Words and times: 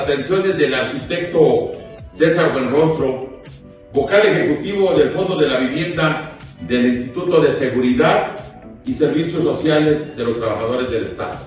atenciones 0.00 0.58
del 0.58 0.74
arquitecto 0.74 1.72
César 2.10 2.52
Buenrostro, 2.52 3.42
vocal 3.92 4.26
ejecutivo 4.26 4.94
del 4.94 5.10
Fondo 5.10 5.36
de 5.36 5.48
la 5.48 5.58
Vivienda 5.58 6.32
del 6.62 6.86
Instituto 6.86 7.40
de 7.40 7.52
Seguridad 7.52 8.36
y 8.84 8.92
Servicios 8.92 9.42
Sociales 9.42 10.16
de 10.16 10.24
los 10.24 10.38
Trabajadores 10.40 10.90
del 10.90 11.04
Estado, 11.04 11.38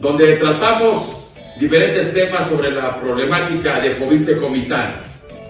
donde 0.00 0.36
tratamos 0.36 1.26
diferentes 1.58 2.14
temas 2.14 2.48
sobre 2.48 2.70
la 2.70 3.00
problemática 3.00 3.80
de 3.80 3.94
Joviste 3.94 4.36
Comitán. 4.36 5.02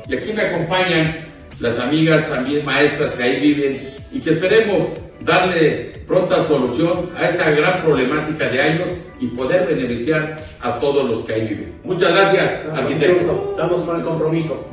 Y 0.08 0.16
aquí 0.16 0.32
me 0.32 0.42
acompañan 0.42 1.26
las 1.60 1.78
amigas 1.78 2.28
también 2.28 2.64
maestras 2.64 3.12
que 3.12 3.22
ahí 3.22 3.40
viven 3.40 3.90
y 4.10 4.20
que 4.20 4.30
esperemos 4.30 4.82
darle 5.24 5.92
pronta 6.06 6.40
solución 6.40 7.10
a 7.16 7.28
esa 7.28 7.50
gran 7.50 7.82
problemática 7.82 8.48
de 8.48 8.60
años 8.60 8.88
y 9.20 9.28
poder 9.28 9.66
beneficiar 9.66 10.36
a 10.60 10.78
todos 10.78 11.08
los 11.08 11.18
que 11.24 11.34
ahí 11.34 11.48
viven. 11.48 11.80
Muchas 11.84 12.12
gracias, 12.12 12.60
arquitecto. 12.74 13.48
Estamos 13.50 13.80
con 13.82 13.96
el 13.98 14.04
compromiso. 14.04 14.64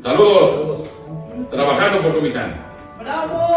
Saludos. 0.00 0.88
Trabajando 1.50 2.02
por 2.02 2.14
Comitán. 2.16 2.64
¡Bravo! 2.98 3.48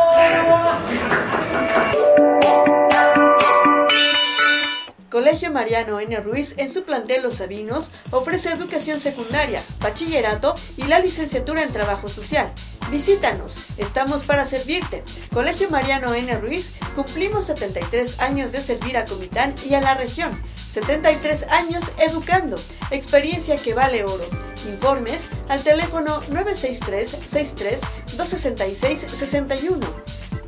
Colegio 5.09 5.51
Mariano 5.51 5.99
N. 5.99 6.19
Ruiz 6.21 6.55
en 6.57 6.69
su 6.69 6.83
plantel 6.83 7.21
Los 7.21 7.35
Sabinos 7.35 7.91
ofrece 8.11 8.49
educación 8.49 8.99
secundaria, 8.99 9.63
bachillerato 9.79 10.55
y 10.77 10.83
la 10.83 10.99
licenciatura 10.99 11.61
en 11.61 11.71
trabajo 11.71 12.09
social. 12.09 12.51
Visítanos, 12.89 13.59
estamos 13.77 14.23
para 14.23 14.45
servirte. 14.45 15.03
Colegio 15.31 15.69
Mariano 15.69 16.13
N. 16.13 16.35
Ruiz, 16.39 16.71
cumplimos 16.95 17.45
73 17.45 18.19
años 18.19 18.51
de 18.51 18.61
servir 18.61 18.97
a 18.97 19.05
Comitán 19.05 19.53
y 19.63 19.75
a 19.75 19.81
la 19.81 19.93
región. 19.93 20.31
73 20.69 21.51
años 21.51 21.91
educando, 21.99 22.57
experiencia 22.89 23.57
que 23.57 23.73
vale 23.73 24.03
oro. 24.03 24.25
Informes 24.67 25.27
al 25.49 25.61
teléfono 25.61 26.21
963 26.29 27.09
63 27.27 27.81
266 28.17 29.05
61. 29.13 29.79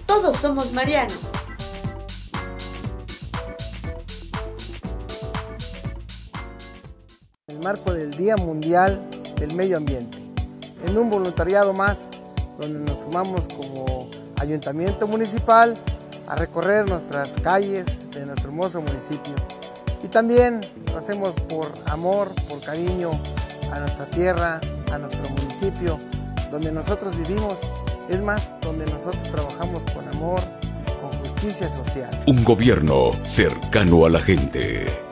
Todos 0.08 0.38
somos 0.38 0.72
Mariano. 0.72 1.14
Marco 7.68 7.94
del 7.94 8.12
Día 8.12 8.38
Mundial 8.38 8.98
del 9.38 9.54
Medio 9.54 9.76
Ambiente, 9.76 10.18
en 10.86 10.98
un 10.98 11.10
voluntariado 11.10 11.73
más 11.73 12.08
donde 12.58 12.80
nos 12.80 13.02
sumamos 13.02 13.50
como 13.50 14.10
ayuntamiento 14.38 15.06
municipal 15.06 15.78
a 16.30 16.38
recorrer 16.38 16.88
nuestras 16.88 17.34
calles 17.42 17.86
de 18.12 18.26
nuestro 18.26 18.52
hermoso 18.52 18.82
municipio. 18.82 19.34
Y 20.02 20.08
también 20.08 20.62
lo 20.86 20.98
hacemos 20.98 21.38
por 21.42 21.73
amor, 21.88 22.30
por 22.48 22.62
cariño 22.62 23.12
a 23.73 23.82
nuestra 23.82 24.06
tierra, 24.12 24.62
a 24.90 24.98
nuestro 24.98 25.30
municipio, 25.30 26.00
donde 26.50 26.72
nosotros 26.72 27.18
vivimos, 27.18 27.60
es 28.08 28.22
más, 28.22 28.56
donde 28.62 28.86
nosotros 28.86 29.26
trabajamos 29.26 29.84
con 29.88 30.08
amor, 30.08 30.39
con 31.02 31.11
justicia 31.20 31.67
social. 31.67 32.11
Un 32.28 32.45
gobierno 32.45 33.11
cercano 33.26 34.05
a 34.05 34.10
la 34.10 34.22
gente. 34.22 35.07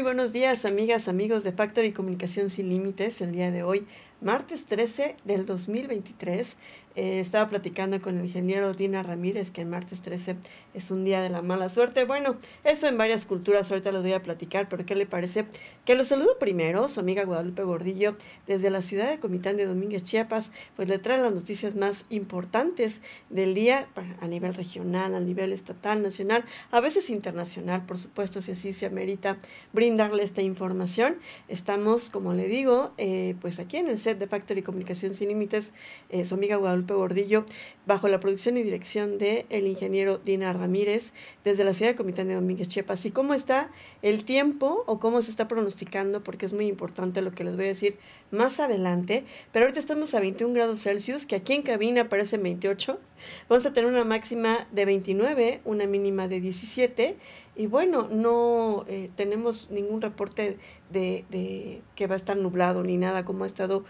Buenos 0.00 0.32
días, 0.32 0.64
amigas, 0.64 1.06
amigos 1.06 1.44
de 1.44 1.52
Factory 1.52 1.92
Comunicación 1.92 2.48
Sin 2.48 2.70
Límites. 2.70 3.20
El 3.20 3.32
día 3.32 3.50
de 3.50 3.62
hoy, 3.62 3.86
martes 4.22 4.66
13 4.66 5.16
del 5.24 5.46
2023, 5.46 6.56
eh, 6.94 7.20
estaba 7.20 7.48
platicando 7.48 8.02
con 8.02 8.18
el 8.18 8.26
ingeniero 8.26 8.72
Dina 8.72 9.02
Ramírez 9.02 9.50
que 9.50 9.62
el 9.62 9.66
martes 9.66 10.02
13 10.02 10.36
es 10.74 10.90
un 10.90 11.04
día 11.04 11.22
de 11.22 11.30
la 11.30 11.40
mala 11.40 11.70
suerte. 11.70 12.04
Bueno, 12.04 12.36
eso 12.64 12.86
en 12.86 12.98
varias 12.98 13.24
culturas, 13.24 13.70
ahorita 13.70 13.92
les 13.92 14.02
voy 14.02 14.12
a 14.12 14.22
platicar, 14.22 14.68
pero 14.68 14.84
¿qué 14.84 14.94
le 14.94 15.06
parece? 15.06 15.46
Que 15.86 15.94
lo 15.94 16.04
saludo 16.04 16.38
primero, 16.38 16.88
su 16.88 17.00
amiga 17.00 17.24
Guadalupe 17.24 17.62
Gordillo, 17.62 18.16
desde 18.46 18.68
la 18.68 18.82
ciudad 18.82 19.08
de 19.08 19.18
Comitán 19.18 19.56
de 19.56 19.64
Domínguez, 19.64 20.02
Chiapas, 20.02 20.52
pues 20.76 20.88
le 20.88 20.98
trae 20.98 21.18
las 21.18 21.32
noticias 21.32 21.76
más 21.76 22.04
importantes 22.10 23.00
del 23.30 23.54
día 23.54 23.88
a 24.20 24.26
nivel 24.26 24.54
regional, 24.54 25.14
a 25.14 25.20
nivel 25.20 25.52
estatal, 25.52 26.02
nacional, 26.02 26.44
a 26.70 26.80
veces 26.80 27.08
internacional, 27.08 27.86
por 27.86 27.96
supuesto, 27.96 28.42
si 28.42 28.52
así 28.52 28.72
se 28.74 28.86
amerita 28.86 29.38
brindarle 29.72 30.22
esta 30.22 30.42
información. 30.42 31.16
Estamos, 31.48 32.10
como 32.10 32.34
le 32.34 32.48
digo, 32.48 32.92
eh, 32.98 33.34
pues 33.40 33.58
aquí 33.58 33.78
en 33.78 33.88
el 33.88 33.98
de 34.18 34.26
Factory 34.26 34.62
Comunicación 34.62 35.14
Sin 35.14 35.28
Límites, 35.28 35.72
eh, 36.10 36.24
su 36.24 36.34
amiga 36.34 36.56
Guadalupe 36.56 36.94
Gordillo, 36.94 37.44
bajo 37.86 38.08
la 38.08 38.20
producción 38.20 38.56
y 38.56 38.62
dirección 38.62 39.18
de 39.18 39.46
el 39.50 39.66
ingeniero 39.66 40.18
Dina 40.18 40.52
Ramírez, 40.52 41.12
desde 41.44 41.64
la 41.64 41.74
ciudad 41.74 41.92
de 41.92 41.96
Comitán 41.96 42.28
de 42.28 42.34
Domínguez, 42.34 42.68
Chiapas. 42.68 43.04
¿Y 43.06 43.10
cómo 43.10 43.34
está 43.34 43.70
el 44.02 44.24
tiempo 44.24 44.84
o 44.86 44.98
cómo 44.98 45.22
se 45.22 45.30
está 45.30 45.48
pronosticando? 45.48 46.22
Porque 46.22 46.46
es 46.46 46.52
muy 46.52 46.66
importante 46.66 47.22
lo 47.22 47.32
que 47.32 47.44
les 47.44 47.56
voy 47.56 47.66
a 47.66 47.68
decir 47.68 47.96
más 48.30 48.60
adelante. 48.60 49.24
Pero 49.52 49.64
ahorita 49.64 49.80
estamos 49.80 50.14
a 50.14 50.20
21 50.20 50.54
grados 50.54 50.82
Celsius, 50.82 51.26
que 51.26 51.36
aquí 51.36 51.52
en 51.52 51.62
cabina 51.62 52.02
aparece 52.02 52.38
28. 52.38 52.98
Vamos 53.48 53.66
a 53.66 53.72
tener 53.72 53.90
una 53.90 54.04
máxima 54.04 54.66
de 54.72 54.84
29, 54.84 55.60
una 55.64 55.86
mínima 55.86 56.28
de 56.28 56.40
17 56.40 57.16
y 57.54 57.66
bueno, 57.66 58.08
no 58.10 58.86
eh, 58.88 59.10
tenemos 59.14 59.70
ningún 59.70 60.00
reporte 60.00 60.56
de, 60.90 61.26
de, 61.28 61.82
que 61.94 62.06
va 62.06 62.14
a 62.14 62.16
estar 62.16 62.34
nublado 62.34 62.82
ni 62.82 62.96
nada 62.96 63.26
como 63.26 63.44
ha 63.44 63.46
estado 63.46 63.84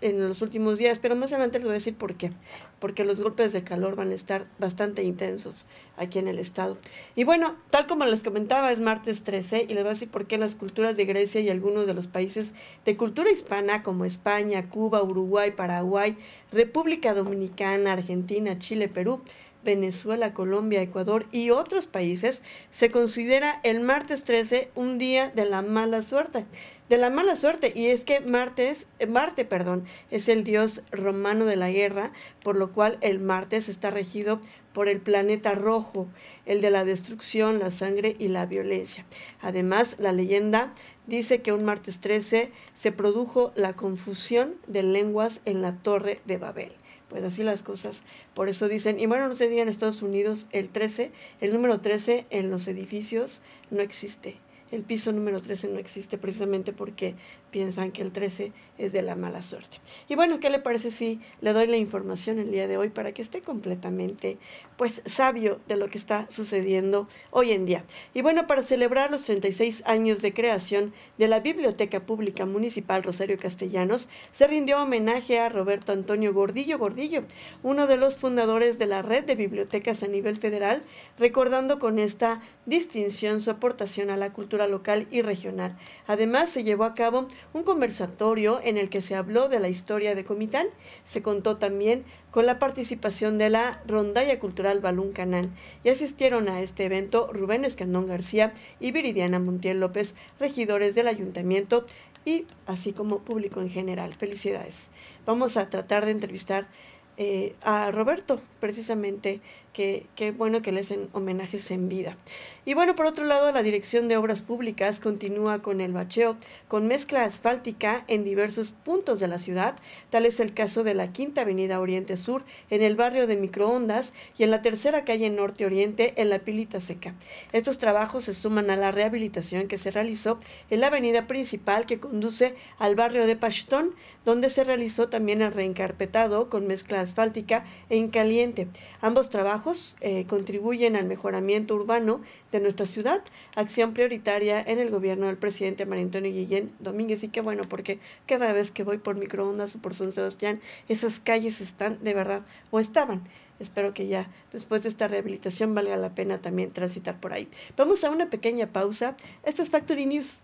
en 0.00 0.26
los 0.26 0.42
últimos 0.42 0.78
días, 0.78 0.98
pero 0.98 1.14
más 1.14 1.32
adelante 1.32 1.58
les 1.58 1.64
voy 1.64 1.72
a 1.72 1.74
decir 1.74 1.94
por 1.94 2.16
qué. 2.16 2.32
Porque 2.80 3.04
los 3.04 3.20
golpes 3.20 3.52
de 3.52 3.62
calor 3.62 3.94
van 3.94 4.10
a 4.10 4.14
estar 4.14 4.48
bastante 4.58 5.04
intensos 5.04 5.64
aquí 5.96 6.18
en 6.18 6.26
el 6.26 6.40
estado. 6.40 6.76
Y 7.14 7.22
bueno, 7.22 7.54
tal 7.70 7.86
como 7.86 8.04
les 8.04 8.24
comentaba, 8.24 8.72
es 8.72 8.80
martes 8.80 9.22
13 9.22 9.66
y 9.68 9.74
les 9.74 9.84
voy 9.84 9.90
a 9.90 9.94
decir 9.94 10.10
por 10.10 10.26
qué 10.26 10.36
las 10.36 10.56
culturas 10.56 10.96
de 10.96 11.04
Grecia 11.04 11.40
y 11.40 11.50
algunos 11.50 11.86
de 11.86 11.94
los 11.94 12.08
países 12.08 12.52
de 12.84 12.96
cultura 12.96 13.30
hispana 13.30 13.84
como 13.84 14.04
España, 14.04 14.68
Cuba, 14.68 15.04
Uruguay, 15.04 15.52
Paraguay, 15.52 16.16
República 16.50 17.14
Dominicana, 17.14 17.92
Argentina, 17.92 18.58
Chile, 18.58 18.88
Perú, 18.88 19.22
Venezuela, 19.64 20.34
Colombia, 20.34 20.82
Ecuador 20.82 21.26
y 21.32 21.50
otros 21.50 21.86
países, 21.86 22.42
se 22.70 22.90
considera 22.90 23.60
el 23.62 23.80
martes 23.80 24.24
13 24.24 24.70
un 24.74 24.98
día 24.98 25.30
de 25.34 25.46
la 25.46 25.62
mala 25.62 26.02
suerte. 26.02 26.44
De 26.88 26.98
la 26.98 27.08
mala 27.08 27.34
suerte, 27.34 27.72
y 27.74 27.86
es 27.86 28.04
que 28.04 28.20
martes, 28.20 28.88
eh, 28.98 29.06
Marte, 29.06 29.46
perdón, 29.46 29.84
es 30.10 30.28
el 30.28 30.44
dios 30.44 30.82
romano 30.90 31.46
de 31.46 31.56
la 31.56 31.70
guerra, 31.70 32.12
por 32.42 32.56
lo 32.56 32.72
cual 32.72 32.98
el 33.00 33.20
martes 33.20 33.70
está 33.70 33.90
regido 33.90 34.38
por 34.74 34.88
el 34.88 35.00
planeta 35.00 35.52
rojo, 35.52 36.08
el 36.44 36.60
de 36.60 36.70
la 36.70 36.84
destrucción, 36.84 37.58
la 37.58 37.70
sangre 37.70 38.16
y 38.18 38.28
la 38.28 38.44
violencia. 38.44 39.06
Además, 39.40 39.96
la 39.98 40.12
leyenda 40.12 40.74
dice 41.06 41.40
que 41.40 41.52
un 41.52 41.64
martes 41.64 42.00
13 42.00 42.52
se 42.74 42.92
produjo 42.92 43.52
la 43.54 43.72
confusión 43.72 44.56
de 44.66 44.82
lenguas 44.82 45.40
en 45.46 45.62
la 45.62 45.76
torre 45.76 46.20
de 46.26 46.36
Babel 46.36 46.72
pues 47.14 47.22
así 47.22 47.44
las 47.44 47.62
cosas. 47.62 48.02
Por 48.34 48.48
eso 48.48 48.66
dicen, 48.66 48.98
y 48.98 49.06
bueno, 49.06 49.28
no 49.28 49.36
se 49.36 49.48
diga 49.48 49.62
en 49.62 49.68
Estados 49.68 50.02
Unidos, 50.02 50.48
el 50.50 50.68
13, 50.68 51.12
el 51.40 51.52
número 51.52 51.80
13 51.80 52.26
en 52.30 52.50
los 52.50 52.66
edificios 52.66 53.40
no 53.70 53.82
existe. 53.82 54.34
el 54.72 54.82
piso 54.82 55.12
número 55.12 55.40
13 55.40 55.68
no 55.68 55.78
existe 55.78 56.18
precisamente 56.18 56.72
porque 56.72 57.14
piensan 57.54 57.92
que 57.92 58.02
el 58.02 58.10
13 58.10 58.50
es 58.78 58.90
de 58.90 59.00
la 59.00 59.14
mala 59.14 59.40
suerte. 59.40 59.78
Y 60.08 60.16
bueno, 60.16 60.40
¿qué 60.40 60.50
le 60.50 60.58
parece 60.58 60.90
si 60.90 61.20
le 61.40 61.52
doy 61.52 61.68
la 61.68 61.76
información 61.76 62.40
el 62.40 62.50
día 62.50 62.66
de 62.66 62.76
hoy 62.76 62.88
para 62.88 63.12
que 63.12 63.22
esté 63.22 63.42
completamente 63.42 64.38
pues 64.76 65.02
sabio 65.06 65.60
de 65.68 65.76
lo 65.76 65.88
que 65.88 65.96
está 65.96 66.26
sucediendo 66.30 67.06
hoy 67.30 67.52
en 67.52 67.64
día? 67.64 67.84
Y 68.12 68.22
bueno, 68.22 68.48
para 68.48 68.64
celebrar 68.64 69.12
los 69.12 69.22
36 69.22 69.84
años 69.86 70.20
de 70.20 70.34
creación 70.34 70.92
de 71.16 71.28
la 71.28 71.38
Biblioteca 71.38 72.00
Pública 72.00 72.44
Municipal 72.44 73.04
Rosario 73.04 73.38
Castellanos, 73.38 74.08
se 74.32 74.48
rindió 74.48 74.82
homenaje 74.82 75.38
a 75.38 75.48
Roberto 75.48 75.92
Antonio 75.92 76.34
Gordillo 76.34 76.76
Gordillo, 76.76 77.22
uno 77.62 77.86
de 77.86 77.96
los 77.96 78.18
fundadores 78.18 78.80
de 78.80 78.86
la 78.86 79.00
red 79.00 79.22
de 79.22 79.36
bibliotecas 79.36 80.02
a 80.02 80.08
nivel 80.08 80.38
federal, 80.38 80.82
recordando 81.20 81.78
con 81.78 82.00
esta 82.00 82.42
distinción 82.66 83.40
su 83.40 83.52
aportación 83.52 84.10
a 84.10 84.16
la 84.16 84.32
cultura 84.32 84.66
local 84.66 85.06
y 85.12 85.22
regional. 85.22 85.76
Además, 86.08 86.50
se 86.50 86.64
llevó 86.64 86.82
a 86.82 86.94
cabo 86.94 87.28
un 87.52 87.62
conversatorio 87.62 88.60
en 88.62 88.78
el 88.78 88.88
que 88.88 89.00
se 89.00 89.14
habló 89.14 89.48
de 89.48 89.60
la 89.60 89.68
historia 89.68 90.14
de 90.14 90.24
Comitán. 90.24 90.66
Se 91.04 91.22
contó 91.22 91.56
también 91.56 92.04
con 92.30 92.46
la 92.46 92.58
participación 92.58 93.38
de 93.38 93.50
la 93.50 93.82
Rondalla 93.86 94.38
Cultural 94.38 94.80
Balún 94.80 95.12
Canán 95.12 95.54
y 95.84 95.90
asistieron 95.90 96.48
a 96.48 96.60
este 96.62 96.84
evento 96.84 97.30
Rubén 97.32 97.64
Escandón 97.64 98.06
García 98.06 98.52
y 98.80 98.92
Viridiana 98.92 99.38
Montiel 99.38 99.80
López, 99.80 100.14
regidores 100.40 100.94
del 100.94 101.08
ayuntamiento 101.08 101.86
y 102.24 102.46
así 102.66 102.92
como 102.92 103.20
público 103.20 103.60
en 103.60 103.70
general. 103.70 104.14
Felicidades. 104.14 104.88
Vamos 105.26 105.56
a 105.56 105.70
tratar 105.70 106.04
de 106.04 106.12
entrevistar 106.12 106.66
eh, 107.16 107.54
a 107.62 107.90
Roberto, 107.90 108.40
precisamente 108.60 109.40
que, 109.74 110.32
bueno 110.38 110.62
que 110.62 110.72
le 110.72 110.80
hacen 110.80 111.08
homenajes 111.12 111.70
en 111.70 111.88
vida. 111.88 112.16
Y 112.64 112.72
bueno, 112.72 112.94
por 112.94 113.04
otro 113.04 113.26
lado, 113.26 113.52
la 113.52 113.62
Dirección 113.62 114.08
de 114.08 114.16
Obras 114.16 114.40
Públicas 114.40 115.00
continúa 115.00 115.60
con 115.60 115.82
el 115.82 115.92
bacheo 115.92 116.36
con 116.68 116.86
mezcla 116.86 117.24
asfáltica 117.24 118.04
en 118.08 118.24
diversos 118.24 118.70
puntos 118.70 119.20
de 119.20 119.28
la 119.28 119.38
ciudad. 119.38 119.74
Tal 120.08 120.24
es 120.24 120.40
el 120.40 120.54
caso 120.54 120.82
de 120.82 120.94
la 120.94 121.12
Quinta 121.12 121.42
Avenida 121.42 121.80
Oriente 121.80 122.16
Sur 122.16 122.44
en 122.70 122.82
el 122.82 122.96
barrio 122.96 123.26
de 123.26 123.36
Microondas 123.36 124.14
y 124.38 124.44
en 124.44 124.50
la 124.50 124.62
tercera 124.62 125.04
calle 125.04 125.28
Norte 125.28 125.66
Oriente 125.66 126.14
en 126.16 126.30
la 126.30 126.38
Pilita 126.38 126.80
Seca. 126.80 127.14
Estos 127.52 127.78
trabajos 127.78 128.24
se 128.24 128.34
suman 128.34 128.70
a 128.70 128.76
la 128.76 128.92
rehabilitación 128.92 129.68
que 129.68 129.76
se 129.76 129.90
realizó 129.90 130.38
en 130.70 130.80
la 130.80 130.86
avenida 130.86 131.26
principal 131.26 131.84
que 131.84 132.00
conduce 132.00 132.54
al 132.78 132.94
barrio 132.94 133.26
de 133.26 133.36
Pastón, 133.36 133.94
donde 134.24 134.48
se 134.48 134.64
realizó 134.64 135.08
también 135.08 135.42
el 135.42 135.52
reencarpetado 135.52 136.48
con 136.48 136.66
mezcla 136.66 137.03
asfáltica 137.04 137.64
en 137.90 138.08
caliente. 138.08 138.68
Ambos 139.00 139.30
trabajos 139.30 139.94
eh, 140.00 140.26
contribuyen 140.28 140.96
al 140.96 141.06
mejoramiento 141.06 141.74
urbano 141.74 142.20
de 142.52 142.60
nuestra 142.60 142.86
ciudad, 142.86 143.22
acción 143.54 143.94
prioritaria 143.94 144.60
en 144.60 144.78
el 144.78 144.90
gobierno 144.90 145.26
del 145.26 145.36
presidente 145.36 145.86
María 145.86 146.04
Antonio 146.04 146.32
Guillén 146.32 146.72
Domínguez. 146.80 147.22
Y 147.24 147.28
qué 147.28 147.40
bueno, 147.40 147.62
porque 147.68 147.98
cada 148.26 148.52
vez 148.52 148.70
que 148.70 148.82
voy 148.82 148.98
por 148.98 149.16
microondas 149.16 149.76
o 149.76 149.78
por 149.78 149.94
San 149.94 150.12
Sebastián, 150.12 150.60
esas 150.88 151.20
calles 151.20 151.60
están 151.60 151.98
de 152.02 152.14
verdad, 152.14 152.42
o 152.70 152.80
estaban. 152.80 153.22
Espero 153.60 153.94
que 153.94 154.08
ya 154.08 154.28
después 154.52 154.82
de 154.82 154.88
esta 154.88 155.06
rehabilitación 155.08 155.74
valga 155.74 155.96
la 155.96 156.14
pena 156.14 156.38
también 156.38 156.72
transitar 156.72 157.20
por 157.20 157.32
ahí. 157.32 157.48
Vamos 157.76 158.02
a 158.04 158.10
una 158.10 158.28
pequeña 158.28 158.66
pausa. 158.66 159.16
Esto 159.44 159.62
es 159.62 159.70
Factory 159.70 160.06
News. 160.06 160.40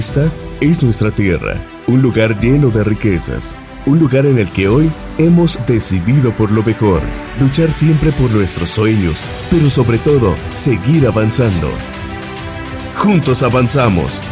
Esta 0.00 0.32
es 0.62 0.82
nuestra 0.82 1.10
tierra, 1.10 1.62
un 1.86 2.00
lugar 2.00 2.40
lleno 2.40 2.70
de 2.70 2.82
riquezas, 2.82 3.54
un 3.84 3.98
lugar 3.98 4.24
en 4.24 4.38
el 4.38 4.48
que 4.50 4.66
hoy 4.66 4.90
hemos 5.18 5.58
decidido 5.66 6.32
por 6.32 6.50
lo 6.52 6.62
mejor, 6.62 7.02
luchar 7.38 7.70
siempre 7.70 8.10
por 8.10 8.30
nuestros 8.30 8.70
sueños, 8.70 9.28
pero 9.50 9.68
sobre 9.68 9.98
todo 9.98 10.34
seguir 10.54 11.06
avanzando. 11.06 11.68
Juntos 12.96 13.42
avanzamos. 13.42 14.22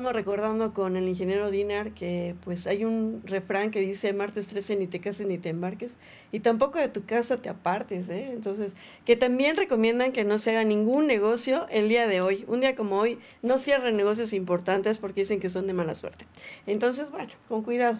Estábamos 0.00 0.16
recordando 0.16 0.72
con 0.72 0.96
el 0.96 1.06
ingeniero 1.08 1.50
Dinar 1.50 1.92
que 1.92 2.34
pues 2.42 2.66
hay 2.66 2.86
un 2.86 3.20
refrán 3.26 3.70
que 3.70 3.80
dice 3.80 4.14
martes 4.14 4.46
13 4.46 4.76
ni 4.76 4.86
te 4.86 4.98
cases 4.98 5.26
ni 5.26 5.36
te 5.36 5.50
embarques 5.50 5.98
y 6.32 6.40
tampoco 6.40 6.78
de 6.78 6.88
tu 6.88 7.04
casa 7.04 7.42
te 7.42 7.50
apartes, 7.50 8.08
¿eh? 8.08 8.30
Entonces, 8.32 8.72
que 9.04 9.16
también 9.16 9.58
recomiendan 9.58 10.12
que 10.12 10.24
no 10.24 10.38
se 10.38 10.52
haga 10.52 10.64
ningún 10.64 11.06
negocio 11.06 11.66
el 11.68 11.90
día 11.90 12.06
de 12.06 12.22
hoy. 12.22 12.46
Un 12.48 12.60
día 12.60 12.74
como 12.74 12.98
hoy 12.98 13.18
no 13.42 13.58
cierren 13.58 13.98
negocios 13.98 14.32
importantes 14.32 14.98
porque 14.98 15.20
dicen 15.20 15.38
que 15.38 15.50
son 15.50 15.66
de 15.66 15.74
mala 15.74 15.94
suerte. 15.94 16.24
Entonces, 16.66 17.10
bueno, 17.10 17.32
con 17.46 17.62
cuidado. 17.62 17.98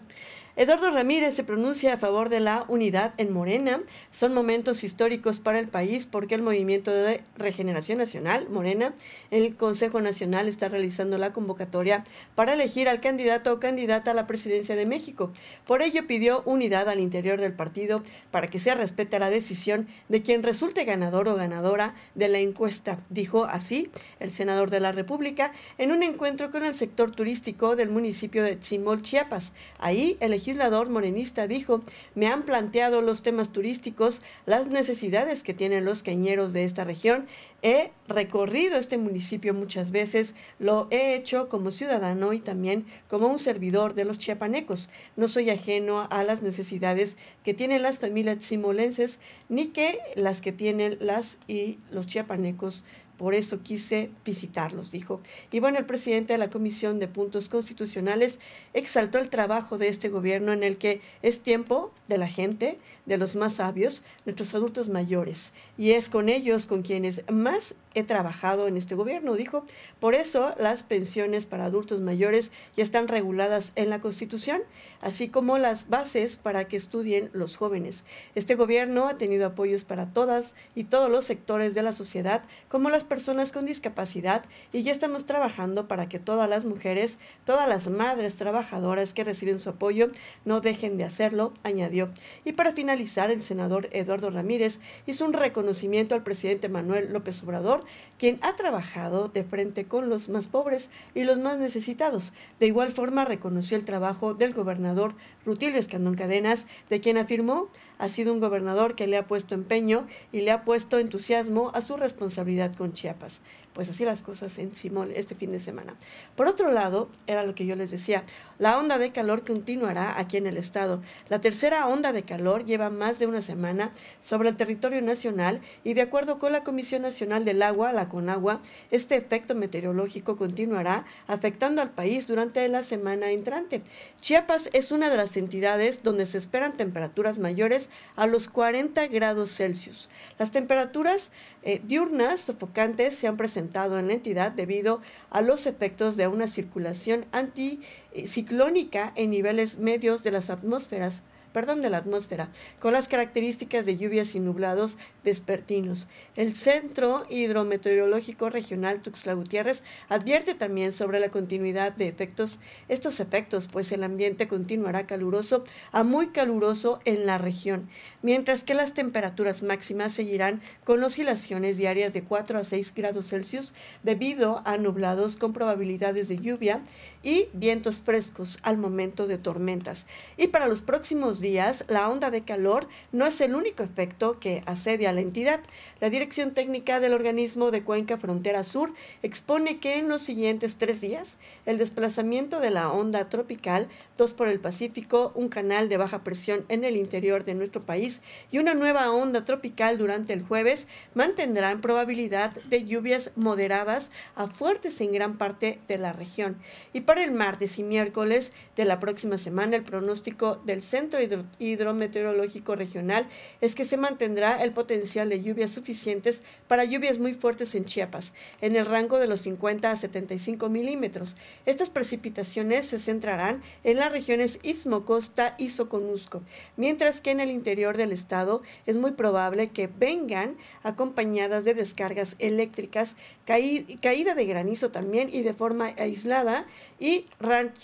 Eduardo 0.56 0.90
Ramírez 0.90 1.34
se 1.34 1.44
pronuncia 1.44 1.94
a 1.94 1.96
favor 1.96 2.28
de 2.28 2.40
la 2.40 2.64
unidad 2.68 3.14
en 3.18 3.32
Morena. 3.32 3.80
Son 4.10 4.34
momentos 4.34 4.84
históricos 4.84 5.38
para 5.38 5.58
el 5.58 5.68
país 5.68 6.06
porque 6.06 6.34
el 6.34 6.42
Movimiento 6.42 6.92
de 6.92 7.22
Regeneración 7.36 7.98
Nacional, 7.98 8.48
Morena, 8.50 8.92
el 9.30 9.56
Consejo 9.56 10.00
Nacional 10.00 10.48
está 10.48 10.68
realizando 10.68 11.18
la 11.18 11.32
convocatoria 11.32 11.89
para 12.34 12.54
elegir 12.54 12.88
al 12.88 13.00
candidato 13.00 13.52
o 13.52 13.60
candidata 13.60 14.10
a 14.10 14.14
la 14.14 14.26
presidencia 14.26 14.76
de 14.76 14.86
México. 14.86 15.30
Por 15.66 15.82
ello 15.82 16.06
pidió 16.06 16.42
unidad 16.44 16.88
al 16.88 17.00
interior 17.00 17.40
del 17.40 17.52
partido 17.52 18.02
para 18.30 18.48
que 18.48 18.58
se 18.58 18.74
respete 18.74 19.18
la 19.18 19.30
decisión 19.30 19.88
de 20.08 20.22
quien 20.22 20.42
resulte 20.42 20.84
ganador 20.84 21.28
o 21.28 21.36
ganadora 21.36 21.94
de 22.14 22.28
la 22.28 22.38
encuesta, 22.38 22.98
dijo 23.08 23.44
así 23.44 23.90
el 24.18 24.30
senador 24.30 24.70
de 24.70 24.80
la 24.80 24.92
República 24.92 25.52
en 25.78 25.92
un 25.92 26.02
encuentro 26.02 26.50
con 26.50 26.64
el 26.64 26.74
sector 26.74 27.10
turístico 27.10 27.76
del 27.76 27.90
municipio 27.90 28.42
de 28.42 28.56
Tzimol, 28.56 29.02
Chiapas. 29.02 29.52
Ahí 29.78 30.16
el 30.20 30.30
legislador 30.30 30.88
morenista 30.88 31.46
dijo, 31.46 31.82
me 32.14 32.26
han 32.26 32.42
planteado 32.42 33.02
los 33.02 33.22
temas 33.22 33.50
turísticos, 33.50 34.22
las 34.46 34.68
necesidades 34.68 35.42
que 35.42 35.54
tienen 35.54 35.84
los 35.84 36.02
cañeros 36.02 36.52
de 36.52 36.64
esta 36.64 36.84
región. 36.84 37.26
He 37.62 37.90
recorrido 38.08 38.78
este 38.78 38.96
municipio 38.96 39.52
muchas 39.52 39.90
veces, 39.90 40.34
lo 40.58 40.88
he 40.90 41.14
hecho 41.14 41.48
como 41.48 41.70
ciudadano 41.70 42.32
y 42.32 42.40
también 42.40 42.86
como 43.08 43.28
un 43.28 43.38
servidor 43.38 43.94
de 43.94 44.04
los 44.04 44.18
chiapanecos. 44.18 44.88
No 45.16 45.28
soy 45.28 45.50
ajeno 45.50 46.08
a 46.10 46.24
las 46.24 46.42
necesidades 46.42 47.18
que 47.44 47.52
tienen 47.52 47.82
las 47.82 47.98
familias 47.98 48.42
simolenses 48.44 49.20
ni 49.48 49.66
que 49.66 49.98
las 50.16 50.40
que 50.40 50.52
tienen 50.52 50.96
las 51.00 51.38
y 51.46 51.78
los 51.90 52.06
chiapanecos 52.06 52.84
por 53.20 53.34
eso 53.34 53.62
quise 53.62 54.08
visitarlos, 54.24 54.90
dijo. 54.90 55.20
Y 55.52 55.60
bueno, 55.60 55.76
el 55.76 55.84
presidente 55.84 56.32
de 56.32 56.38
la 56.38 56.48
Comisión 56.48 56.98
de 56.98 57.06
Puntos 57.06 57.50
Constitucionales 57.50 58.40
exaltó 58.72 59.18
el 59.18 59.28
trabajo 59.28 59.76
de 59.76 59.88
este 59.88 60.08
gobierno 60.08 60.54
en 60.54 60.62
el 60.62 60.78
que 60.78 61.02
es 61.20 61.42
tiempo 61.42 61.92
de 62.08 62.16
la 62.16 62.28
gente, 62.28 62.78
de 63.04 63.18
los 63.18 63.36
más 63.36 63.56
sabios, 63.56 64.04
nuestros 64.24 64.54
adultos 64.54 64.88
mayores. 64.88 65.52
Y 65.76 65.90
es 65.90 66.08
con 66.08 66.30
ellos 66.30 66.64
con 66.64 66.80
quienes 66.80 67.22
más 67.30 67.49
además 67.50 67.74
he 67.94 68.04
trabajado 68.04 68.68
en 68.68 68.76
este 68.76 68.94
gobierno, 68.94 69.34
dijo. 69.34 69.64
Por 69.98 70.14
eso 70.14 70.54
las 70.58 70.82
pensiones 70.82 71.46
para 71.46 71.64
adultos 71.64 72.00
mayores 72.00 72.52
ya 72.76 72.82
están 72.82 73.08
reguladas 73.08 73.72
en 73.74 73.90
la 73.90 74.00
Constitución, 74.00 74.62
así 75.00 75.28
como 75.28 75.58
las 75.58 75.88
bases 75.88 76.36
para 76.36 76.68
que 76.68 76.76
estudien 76.76 77.30
los 77.32 77.56
jóvenes. 77.56 78.04
Este 78.34 78.54
gobierno 78.54 79.08
ha 79.08 79.16
tenido 79.16 79.46
apoyos 79.46 79.84
para 79.84 80.12
todas 80.12 80.54
y 80.74 80.84
todos 80.84 81.10
los 81.10 81.24
sectores 81.24 81.74
de 81.74 81.82
la 81.82 81.92
sociedad, 81.92 82.42
como 82.68 82.90
las 82.90 83.04
personas 83.04 83.52
con 83.52 83.66
discapacidad, 83.66 84.44
y 84.72 84.82
ya 84.82 84.92
estamos 84.92 85.26
trabajando 85.26 85.88
para 85.88 86.08
que 86.08 86.18
todas 86.18 86.48
las 86.48 86.64
mujeres, 86.64 87.18
todas 87.44 87.68
las 87.68 87.88
madres 87.88 88.36
trabajadoras 88.36 89.14
que 89.14 89.24
reciben 89.24 89.60
su 89.60 89.70
apoyo, 89.70 90.10
no 90.44 90.60
dejen 90.60 90.96
de 90.96 91.04
hacerlo, 91.04 91.52
añadió. 91.62 92.10
Y 92.44 92.52
para 92.52 92.72
finalizar, 92.72 93.30
el 93.30 93.42
senador 93.42 93.88
Eduardo 93.92 94.30
Ramírez 94.30 94.80
hizo 95.06 95.24
un 95.24 95.32
reconocimiento 95.32 96.14
al 96.14 96.22
presidente 96.22 96.68
Manuel 96.68 97.12
López 97.12 97.42
Obrador 97.42 97.79
quien 98.18 98.38
ha 98.42 98.56
trabajado 98.56 99.28
de 99.28 99.44
frente 99.44 99.84
con 99.84 100.08
los 100.08 100.28
más 100.28 100.46
pobres 100.46 100.90
y 101.14 101.24
los 101.24 101.38
más 101.38 101.58
necesitados. 101.58 102.32
De 102.58 102.66
igual 102.66 102.92
forma, 102.92 103.24
reconoció 103.24 103.76
el 103.76 103.84
trabajo 103.84 104.34
del 104.34 104.54
gobernador 104.54 105.14
Rutilio 105.44 105.78
Escandón 105.78 106.14
Cadenas, 106.14 106.66
de 106.88 107.00
quien 107.00 107.18
afirmó 107.18 107.68
ha 108.00 108.08
sido 108.08 108.32
un 108.32 108.40
gobernador 108.40 108.96
que 108.96 109.06
le 109.06 109.18
ha 109.18 109.26
puesto 109.26 109.54
empeño 109.54 110.06
y 110.32 110.40
le 110.40 110.50
ha 110.50 110.64
puesto 110.64 110.98
entusiasmo 110.98 111.70
a 111.74 111.82
su 111.82 111.98
responsabilidad 111.98 112.74
con 112.74 112.94
Chiapas. 112.94 113.42
Pues 113.74 113.88
así 113.88 114.04
las 114.04 114.22
cosas 114.22 114.58
en 114.58 114.74
Simón 114.74 115.12
este 115.14 115.36
fin 115.36 115.50
de 115.50 115.60
semana. 115.60 115.94
Por 116.34 116.48
otro 116.48 116.72
lado, 116.72 117.08
era 117.28 117.44
lo 117.44 117.54
que 117.54 117.66
yo 117.66 117.76
les 117.76 117.90
decía, 117.92 118.24
la 118.58 118.78
onda 118.78 118.98
de 118.98 119.12
calor 119.12 119.44
continuará 119.44 120.18
aquí 120.18 120.38
en 120.38 120.46
el 120.46 120.56
estado. 120.56 121.02
La 121.28 121.40
tercera 121.40 121.86
onda 121.86 122.12
de 122.12 122.24
calor 122.24 122.64
lleva 122.64 122.90
más 122.90 123.18
de 123.18 123.26
una 123.26 123.42
semana 123.42 123.92
sobre 124.20 124.48
el 124.48 124.56
territorio 124.56 125.00
nacional 125.02 125.60
y 125.84 125.94
de 125.94 126.02
acuerdo 126.02 126.38
con 126.38 126.52
la 126.52 126.64
Comisión 126.64 127.02
Nacional 127.02 127.44
del 127.44 127.62
Agua, 127.62 127.92
la 127.92 128.08
CONAGUA, 128.08 128.60
este 128.90 129.16
efecto 129.16 129.54
meteorológico 129.54 130.36
continuará 130.36 131.04
afectando 131.26 131.80
al 131.80 131.90
país 131.90 132.26
durante 132.26 132.66
la 132.68 132.82
semana 132.82 133.30
entrante. 133.30 133.82
Chiapas 134.20 134.70
es 134.72 134.90
una 134.90 135.10
de 135.10 135.16
las 135.16 135.36
entidades 135.36 136.02
donde 136.02 136.26
se 136.26 136.38
esperan 136.38 136.76
temperaturas 136.76 137.38
mayores 137.38 137.89
a 138.16 138.26
los 138.26 138.48
40 138.48 139.06
grados 139.08 139.54
Celsius. 139.54 140.08
Las 140.38 140.50
temperaturas 140.50 141.32
eh, 141.62 141.80
diurnas 141.84 142.40
sofocantes 142.40 143.14
se 143.14 143.26
han 143.26 143.36
presentado 143.36 143.98
en 143.98 144.08
la 144.08 144.14
entidad 144.14 144.52
debido 144.52 145.00
a 145.30 145.40
los 145.40 145.66
efectos 145.66 146.16
de 146.16 146.26
una 146.28 146.46
circulación 146.46 147.26
anticiclónica 147.32 149.12
en 149.16 149.30
niveles 149.30 149.78
medios 149.78 150.22
de 150.22 150.30
las 150.30 150.50
atmósferas 150.50 151.22
perdón, 151.52 151.82
de 151.82 151.90
la 151.90 151.98
atmósfera, 151.98 152.48
con 152.78 152.92
las 152.92 153.08
características 153.08 153.86
de 153.86 153.96
lluvias 153.96 154.34
y 154.34 154.40
nublados 154.40 154.98
vespertinos. 155.24 156.08
El 156.36 156.54
Centro 156.54 157.24
Hidrometeorológico 157.28 158.50
Regional 158.50 159.02
Tuxtla 159.02 159.34
Gutiérrez 159.34 159.84
advierte 160.08 160.54
también 160.54 160.92
sobre 160.92 161.20
la 161.20 161.28
continuidad 161.30 161.92
de 161.92 162.08
efectos, 162.08 162.58
estos 162.88 163.20
efectos, 163.20 163.68
pues 163.70 163.92
el 163.92 164.02
ambiente 164.04 164.48
continuará 164.48 165.06
caluroso 165.06 165.64
a 165.92 166.04
muy 166.04 166.28
caluroso 166.28 167.00
en 167.04 167.26
la 167.26 167.38
región, 167.38 167.88
mientras 168.22 168.64
que 168.64 168.74
las 168.74 168.94
temperaturas 168.94 169.62
máximas 169.62 170.12
seguirán 170.12 170.60
con 170.84 171.02
oscilaciones 171.02 171.76
diarias 171.76 172.12
de 172.12 172.22
4 172.22 172.58
a 172.58 172.64
6 172.64 172.94
grados 172.94 173.28
Celsius 173.28 173.74
debido 174.02 174.62
a 174.64 174.78
nublados 174.78 175.36
con 175.36 175.52
probabilidades 175.52 176.28
de 176.28 176.38
lluvia 176.38 176.82
y 177.22 177.48
vientos 177.52 178.00
frescos 178.00 178.58
al 178.62 178.78
momento 178.78 179.26
de 179.26 179.38
tormentas. 179.38 180.06
Y 180.36 180.48
para 180.48 180.66
los 180.66 180.82
próximos 180.82 181.39
días, 181.40 181.84
la 181.88 182.08
onda 182.08 182.30
de 182.30 182.42
calor 182.42 182.86
no 183.12 183.26
es 183.26 183.40
el 183.40 183.54
único 183.54 183.82
efecto 183.82 184.38
que 184.38 184.62
asedia 184.66 185.10
a 185.10 185.12
la 185.12 185.20
entidad. 185.20 185.60
La 186.00 186.10
Dirección 186.10 186.52
Técnica 186.52 187.00
del 187.00 187.14
Organismo 187.14 187.70
de 187.70 187.82
Cuenca 187.82 188.18
Frontera 188.18 188.64
Sur 188.64 188.92
expone 189.22 189.78
que 189.78 189.98
en 189.98 190.08
los 190.08 190.22
siguientes 190.22 190.76
tres 190.76 191.00
días, 191.00 191.38
el 191.66 191.78
desplazamiento 191.78 192.60
de 192.60 192.70
la 192.70 192.90
onda 192.90 193.28
tropical, 193.28 193.88
dos 194.16 194.34
por 194.34 194.48
el 194.48 194.60
Pacífico, 194.60 195.32
un 195.34 195.48
canal 195.48 195.88
de 195.88 195.96
baja 195.96 196.24
presión 196.24 196.64
en 196.68 196.84
el 196.84 196.96
interior 196.96 197.44
de 197.44 197.54
nuestro 197.54 197.82
país 197.82 198.22
y 198.50 198.58
una 198.58 198.74
nueva 198.74 199.10
onda 199.10 199.44
tropical 199.44 199.98
durante 199.98 200.32
el 200.32 200.42
jueves 200.42 200.88
mantendrán 201.14 201.80
probabilidad 201.80 202.52
de 202.68 202.84
lluvias 202.84 203.32
moderadas 203.36 204.10
a 204.34 204.46
fuertes 204.46 205.00
en 205.00 205.12
gran 205.12 205.38
parte 205.38 205.78
de 205.88 205.98
la 205.98 206.12
región. 206.12 206.56
Y 206.92 207.02
para 207.02 207.24
el 207.24 207.32
martes 207.32 207.78
y 207.78 207.82
miércoles 207.82 208.52
de 208.76 208.84
la 208.84 209.00
próxima 209.00 209.36
semana, 209.36 209.76
el 209.76 209.82
pronóstico 209.82 210.60
del 210.64 210.82
Centro 210.82 211.20
Hidrometeorológico 211.58 212.76
Regional 212.76 213.26
es 213.60 213.74
que 213.74 213.84
se 213.84 213.96
mantendrá 213.96 214.62
el 214.62 214.72
potencial 214.72 215.28
de 215.28 215.42
lluvias 215.42 215.70
suficientes 215.70 216.42
para 216.68 216.84
lluvias 216.84 217.18
muy 217.18 217.34
fuertes 217.34 217.74
en 217.74 217.84
Chiapas, 217.84 218.32
en 218.60 218.76
el 218.76 218.86
rango 218.86 219.18
de 219.18 219.26
los 219.26 219.42
50 219.42 219.90
a 219.90 219.96
75 219.96 220.68
milímetros. 220.68 221.36
Estas 221.66 221.90
precipitaciones 221.90 222.86
se 222.86 222.98
centrarán 222.98 223.62
en 223.84 223.98
las 223.98 224.12
regiones 224.12 224.58
Istmo, 224.62 225.04
Costa 225.04 225.54
y 225.58 225.70
Soconusco, 225.70 226.42
mientras 226.76 227.20
que 227.20 227.30
en 227.30 227.40
el 227.40 227.50
interior 227.50 227.96
del 227.96 228.12
estado 228.12 228.62
es 228.86 228.98
muy 228.98 229.12
probable 229.12 229.70
que 229.70 229.88
vengan 229.88 230.56
acompañadas 230.82 231.64
de 231.64 231.74
descargas 231.74 232.36
eléctricas, 232.38 233.16
caída 233.44 234.34
de 234.34 234.44
granizo 234.44 234.90
también 234.90 235.28
y 235.32 235.42
de 235.42 235.54
forma 235.54 235.94
aislada 235.98 236.66
y, 236.98 237.26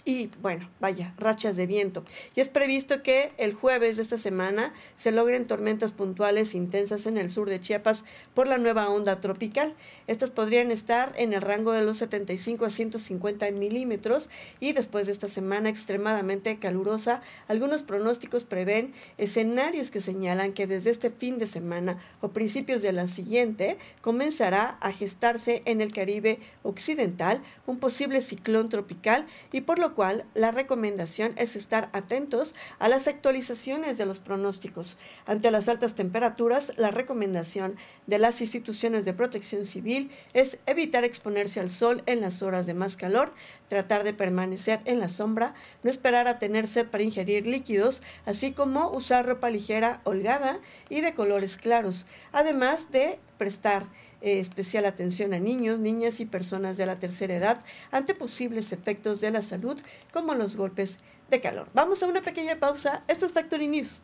y 0.05 0.31
bueno, 0.41 0.69
vaya, 0.81 1.15
rachas 1.19 1.57
de 1.57 1.67
viento. 1.67 2.05
Y 2.35 2.41
es 2.41 2.49
previsto 2.49 3.03
que 3.03 3.33
el 3.39 3.55
jueves 3.55 3.97
de 3.97 4.03
esta 4.03 4.19
semana 4.19 4.73
se 4.97 5.13
logren 5.13 5.47
tormentas 5.47 5.93
puntuales 5.93 6.55
intensas 6.55 7.07
en 7.07 7.17
el 7.17 7.31
sur 7.31 7.49
de 7.49 7.61
Chiapas 7.61 8.05
por 8.35 8.47
la 8.47 8.59
nueva 8.59 8.89
onda 8.89 9.21
tropical. 9.21 9.75
Estas 10.07 10.31
podrían 10.31 10.71
estar 10.71 11.13
en 11.17 11.33
el 11.33 11.43
rango 11.43 11.73
de 11.73 11.83
los 11.83 11.99
75 11.99 12.65
a 12.65 12.71
150 12.71 13.51
milímetros 13.53 14.31
y 14.61 14.73
después 14.73 15.07
de 15.07 15.13
esta 15.13 15.29
semana 15.29 15.69
extremadamente 15.69 16.59
calurosa, 16.59 17.23
algunos 17.49 17.83
pronósticos 17.83 18.45
prevén 18.45 18.93
escenarios 19.19 19.91
que 19.91 20.01
señalan 20.01 20.53
que 20.53 20.67
desde 20.67 20.91
este 20.91 21.11
fin 21.11 21.39
de 21.39 21.47
semana 21.47 21.99
o 22.21 22.29
principios 22.29 22.83
de 22.83 22.93
la 22.93 23.09
siguiente 23.09 23.79
comenzará 24.01 24.79
a 24.81 24.93
gestarse 24.93 25.63
en 25.65 25.81
el 25.81 25.93
Caribe 25.93 26.41
occidental 26.63 27.41
un 27.67 27.79
posible 27.79 28.21
ciclón 28.21 28.69
tropical 28.69 29.27
y 29.53 29.63
por 29.63 29.79
lo 29.79 29.95
cual 29.95 30.25
la 30.35 30.51
recomendación 30.51 31.33
es 31.37 31.57
estar 31.57 31.89
atentos 31.93 32.55
a 32.79 32.89
las 32.89 33.07
actualizaciones 33.27 33.99
de 33.99 34.07
los 34.07 34.21
pronósticos. 34.21 34.99
Ante 35.27 35.51
las 35.51 35.69
altas 35.69 35.97
temperaturas, 35.97 36.73
la 36.77 36.93
recomendación 36.93 37.75
de 38.07 38.21
las 38.21 38.41
instituciones 38.41 39.05
de 39.05 39.15
protección 39.15 39.67
civil 39.67 40.13
es 40.33 40.59
evitar 40.67 41.03
exponerse 41.03 41.59
al 41.59 41.71
sol 41.71 42.05
en 42.07 42.21
las 42.21 42.41
horas 42.41 42.67
de 42.67 42.75
más 42.75 42.97
calor, 42.97 43.33
tratar 43.69 44.05
de 44.05 44.15
permanecer 44.15 44.79
en 44.85 45.01
la 45.01 45.09
sombra, 45.09 45.55
no 45.83 45.91
esperar 45.91 46.29
a 46.29 46.39
tener 46.39 46.69
sed 46.69 46.87
para 46.87 47.03
ingerir 47.03 47.49
líquidos, 47.49 48.01
así 48.27 48.53
como 48.53 48.91
usar 48.93 49.27
ropa 49.27 49.51
ligera, 49.51 50.01
holgada 50.05 50.61
y 50.89 51.01
de 51.01 51.13
colores 51.13 51.57
claros, 51.57 52.07
además 52.31 52.93
de 52.93 53.19
prestar 53.39 53.87
eh, 54.21 54.39
especial 54.39 54.87
atención 54.87 55.35
a 55.35 55.41
niños, 55.41 55.81
niñas 55.81 56.21
y 56.21 56.27
personas 56.27 56.77
de 56.77 56.87
la 56.87 57.01
tercera 57.01 57.35
edad 57.35 57.65
ante 57.91 58.15
posibles 58.15 58.73
efectos 58.73 59.21
de 59.21 59.33
la 59.33 59.43
salud 59.43 59.81
como 60.13 60.35
los 60.35 60.57
golpes 60.57 60.99
de 61.31 61.41
calor. 61.41 61.69
Vamos 61.75 62.03
a 62.03 62.07
una 62.07 62.23
pequeña 62.23 62.57
pausa. 62.57 63.03
Esto 63.09 63.27
es 63.27 63.33
Factory 63.33 63.69
News. 63.69 64.01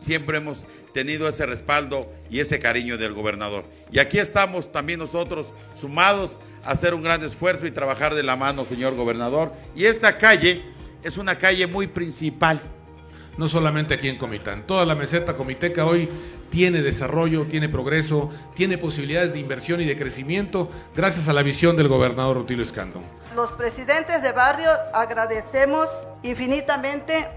Siempre 0.00 0.38
hemos 0.38 0.66
tenido 0.94 1.28
ese 1.28 1.44
respaldo 1.46 2.10
y 2.30 2.40
ese 2.40 2.58
cariño 2.58 2.96
del 2.96 3.12
gobernador. 3.12 3.64
Y 3.92 3.98
aquí 3.98 4.18
estamos 4.18 4.72
también 4.72 4.98
nosotros 4.98 5.52
sumados 5.74 6.40
a 6.64 6.70
hacer 6.70 6.94
un 6.94 7.02
gran 7.02 7.22
esfuerzo 7.22 7.66
y 7.66 7.70
trabajar 7.70 8.14
de 8.14 8.22
la 8.22 8.34
mano, 8.34 8.64
señor 8.64 8.94
gobernador. 8.94 9.52
Y 9.76 9.84
esta 9.84 10.16
calle 10.16 10.62
es 11.02 11.18
una 11.18 11.38
calle 11.38 11.66
muy 11.66 11.86
principal 11.86 12.62
no 13.40 13.48
solamente 13.48 13.94
aquí 13.94 14.08
en 14.08 14.18
Comitán. 14.18 14.66
Toda 14.66 14.84
la 14.84 14.94
meseta 14.94 15.34
comiteca 15.34 15.86
hoy 15.86 16.08
tiene 16.50 16.82
desarrollo, 16.82 17.46
tiene 17.46 17.68
progreso, 17.68 18.30
tiene 18.54 18.76
posibilidades 18.76 19.32
de 19.32 19.38
inversión 19.38 19.80
y 19.80 19.86
de 19.86 19.96
crecimiento 19.96 20.70
gracias 20.94 21.26
a 21.28 21.32
la 21.32 21.42
visión 21.42 21.74
del 21.74 21.88
gobernador 21.88 22.36
Rutilio 22.36 22.62
Escandón. 22.62 23.02
Los 23.34 23.52
presidentes 23.52 24.22
de 24.22 24.32
barrio 24.32 24.70
agradecemos 24.92 25.88
infinitamente 26.24 27.28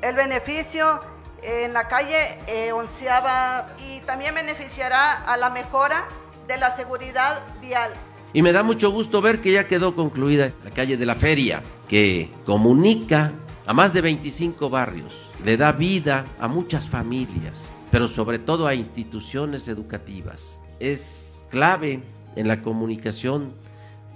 el 0.00 0.16
beneficio 0.16 1.00
en 1.42 1.74
la 1.74 1.88
calle 1.88 2.38
eh, 2.46 2.72
onceava 2.72 3.68
y 3.78 4.00
también 4.00 4.34
beneficiará 4.34 5.22
a 5.24 5.36
la 5.36 5.50
mejora 5.50 6.04
de 6.48 6.56
la 6.56 6.74
seguridad 6.74 7.42
vial. 7.60 7.92
Y 8.32 8.40
me 8.40 8.52
da 8.52 8.62
mucho 8.62 8.90
gusto 8.90 9.20
ver 9.20 9.42
que 9.42 9.52
ya 9.52 9.68
quedó 9.68 9.94
concluida 9.94 10.50
la 10.64 10.70
calle 10.70 10.96
de 10.96 11.04
la 11.04 11.14
feria, 11.14 11.62
que 11.86 12.30
comunica 12.46 13.32
a 13.66 13.74
más 13.74 13.92
de 13.92 14.00
25 14.00 14.70
barrios, 14.70 15.14
le 15.44 15.58
da 15.58 15.72
vida 15.72 16.24
a 16.40 16.48
muchas 16.48 16.88
familias, 16.88 17.74
pero 17.90 18.08
sobre 18.08 18.38
todo 18.38 18.66
a 18.66 18.74
instituciones 18.74 19.68
educativas. 19.68 20.60
Es 20.80 21.36
clave 21.50 22.02
en 22.36 22.48
la 22.48 22.62
comunicación 22.62 23.52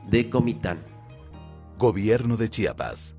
de 0.08 0.30
Comitán. 0.30 0.95
Gobierno 1.78 2.38
de 2.38 2.48
Chiapas. 2.48 3.15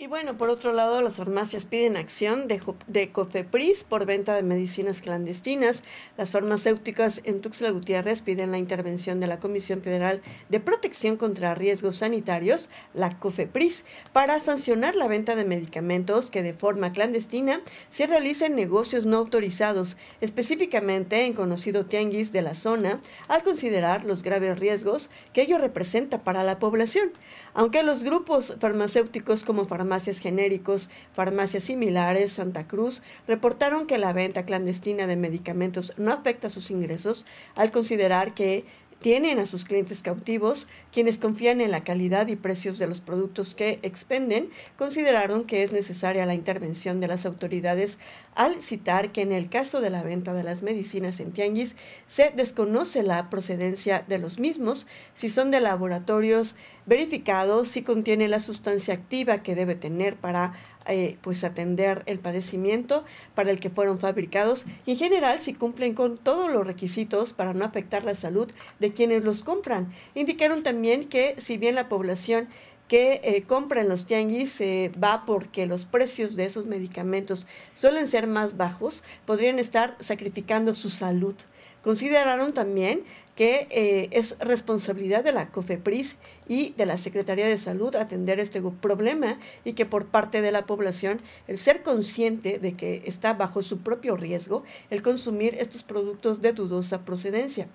Y 0.00 0.06
bueno, 0.06 0.36
por 0.36 0.48
otro 0.48 0.72
lado, 0.72 1.02
las 1.02 1.16
farmacias 1.16 1.64
piden 1.64 1.96
acción 1.96 2.46
de, 2.46 3.10
COFEPRIS 3.10 3.82
por 3.82 4.06
venta 4.06 4.32
de 4.36 4.44
medicinas 4.44 5.00
clandestinas. 5.00 5.82
Las 6.16 6.30
farmacéuticas 6.30 7.20
en 7.24 7.40
Tuxtla 7.40 7.72
Gutiérrez 7.72 8.22
piden 8.22 8.52
la 8.52 8.58
intervención 8.58 9.18
de 9.18 9.26
la 9.26 9.40
Comisión 9.40 9.82
Federal 9.82 10.22
de 10.50 10.60
Protección 10.60 11.16
contra 11.16 11.56
Riesgos 11.56 11.96
Sanitarios, 11.96 12.70
la 12.94 13.18
COFEPRIS, 13.18 13.84
para 14.12 14.38
sancionar 14.38 14.94
la 14.94 15.08
venta 15.08 15.34
de 15.34 15.44
medicamentos 15.44 16.30
que 16.30 16.44
de 16.44 16.54
forma 16.54 16.92
clandestina 16.92 17.60
se 17.90 18.06
realicen 18.06 18.54
negocios 18.54 19.04
no 19.04 19.16
autorizados, 19.16 19.96
específicamente 20.20 21.26
en 21.26 21.32
conocido 21.32 21.86
tianguis 21.86 22.30
de 22.30 22.42
la 22.42 22.54
zona, 22.54 23.00
al 23.26 23.42
considerar 23.42 24.04
los 24.04 24.22
graves 24.22 24.60
riesgos 24.60 25.10
que 25.32 25.42
ello 25.42 25.58
representa 25.58 26.22
para 26.22 26.44
la 26.44 26.60
población. 26.60 27.10
Aunque 27.52 27.82
los 27.82 28.04
grupos 28.04 28.54
farmacéuticos 28.60 29.42
como 29.42 29.66
farmacias 29.88 30.20
genéricos, 30.20 30.90
farmacias 31.14 31.64
similares, 31.64 32.32
Santa 32.32 32.66
Cruz, 32.66 33.02
reportaron 33.26 33.86
que 33.86 33.96
la 33.96 34.12
venta 34.12 34.44
clandestina 34.44 35.06
de 35.06 35.16
medicamentos 35.16 35.94
no 35.96 36.12
afecta 36.12 36.50
sus 36.50 36.70
ingresos 36.70 37.24
al 37.54 37.70
considerar 37.70 38.34
que 38.34 38.66
tienen 39.00 39.38
a 39.38 39.46
sus 39.46 39.64
clientes 39.64 40.02
cautivos, 40.02 40.66
quienes 40.92 41.18
confían 41.18 41.60
en 41.60 41.70
la 41.70 41.84
calidad 41.84 42.26
y 42.28 42.36
precios 42.36 42.78
de 42.78 42.86
los 42.86 43.00
productos 43.00 43.54
que 43.54 43.78
expenden, 43.82 44.50
consideraron 44.76 45.44
que 45.44 45.62
es 45.62 45.72
necesaria 45.72 46.26
la 46.26 46.34
intervención 46.34 47.00
de 47.00 47.08
las 47.08 47.24
autoridades 47.24 47.98
al 48.34 48.60
citar 48.60 49.10
que 49.12 49.22
en 49.22 49.32
el 49.32 49.48
caso 49.48 49.80
de 49.80 49.90
la 49.90 50.02
venta 50.02 50.32
de 50.34 50.42
las 50.42 50.62
medicinas 50.62 51.20
en 51.20 51.32
tianguis 51.32 51.76
se 52.06 52.30
desconoce 52.30 53.02
la 53.02 53.30
procedencia 53.30 54.04
de 54.06 54.18
los 54.18 54.38
mismos, 54.38 54.86
si 55.14 55.28
son 55.28 55.50
de 55.50 55.60
laboratorios 55.60 56.54
verificados, 56.86 57.68
si 57.68 57.82
contiene 57.82 58.28
la 58.28 58.40
sustancia 58.40 58.94
activa 58.94 59.42
que 59.42 59.54
debe 59.54 59.74
tener 59.74 60.16
para 60.16 60.54
eh, 60.88 61.18
pues 61.20 61.44
atender 61.44 62.02
el 62.06 62.18
padecimiento 62.18 63.04
para 63.34 63.50
el 63.50 63.60
que 63.60 63.70
fueron 63.70 63.98
fabricados 63.98 64.66
y 64.86 64.92
en 64.92 64.96
general 64.96 65.40
si 65.40 65.54
cumplen 65.54 65.94
con 65.94 66.18
todos 66.18 66.50
los 66.50 66.66
requisitos 66.66 67.32
para 67.32 67.54
no 67.54 67.64
afectar 67.64 68.04
la 68.04 68.14
salud 68.14 68.50
de 68.78 68.92
quienes 68.92 69.22
los 69.22 69.42
compran. 69.42 69.92
Indicaron 70.14 70.62
también 70.62 71.08
que 71.08 71.34
si 71.38 71.58
bien 71.58 71.74
la 71.74 71.88
población 71.88 72.48
que 72.88 73.20
eh, 73.22 73.42
compra 73.42 73.82
en 73.82 73.88
los 73.88 74.06
tianguis 74.06 74.60
eh, 74.60 74.90
va 75.02 75.24
porque 75.26 75.66
los 75.66 75.84
precios 75.84 76.36
de 76.36 76.46
esos 76.46 76.66
medicamentos 76.66 77.46
suelen 77.74 78.08
ser 78.08 78.26
más 78.26 78.56
bajos, 78.56 79.04
podrían 79.26 79.58
estar 79.58 79.94
sacrificando 80.00 80.74
su 80.74 80.88
salud. 80.88 81.34
Consideraron 81.82 82.52
también 82.52 83.02
que 83.38 83.68
eh, 83.70 84.08
es 84.10 84.36
responsabilidad 84.40 85.22
de 85.22 85.30
la 85.30 85.50
COFEPRIS 85.50 86.16
y 86.48 86.70
de 86.70 86.86
la 86.86 86.96
Secretaría 86.96 87.46
de 87.46 87.56
Salud 87.56 87.94
atender 87.94 88.40
este 88.40 88.60
problema 88.60 89.38
y 89.64 89.74
que 89.74 89.86
por 89.86 90.06
parte 90.06 90.42
de 90.42 90.50
la 90.50 90.66
población 90.66 91.18
el 91.46 91.56
ser 91.56 91.84
consciente 91.84 92.58
de 92.58 92.72
que 92.72 93.04
está 93.06 93.34
bajo 93.34 93.62
su 93.62 93.78
propio 93.78 94.16
riesgo 94.16 94.64
el 94.90 95.02
consumir 95.02 95.54
estos 95.54 95.84
productos 95.84 96.42
de 96.42 96.52
dudosa 96.52 97.04
procedencia. 97.04 97.68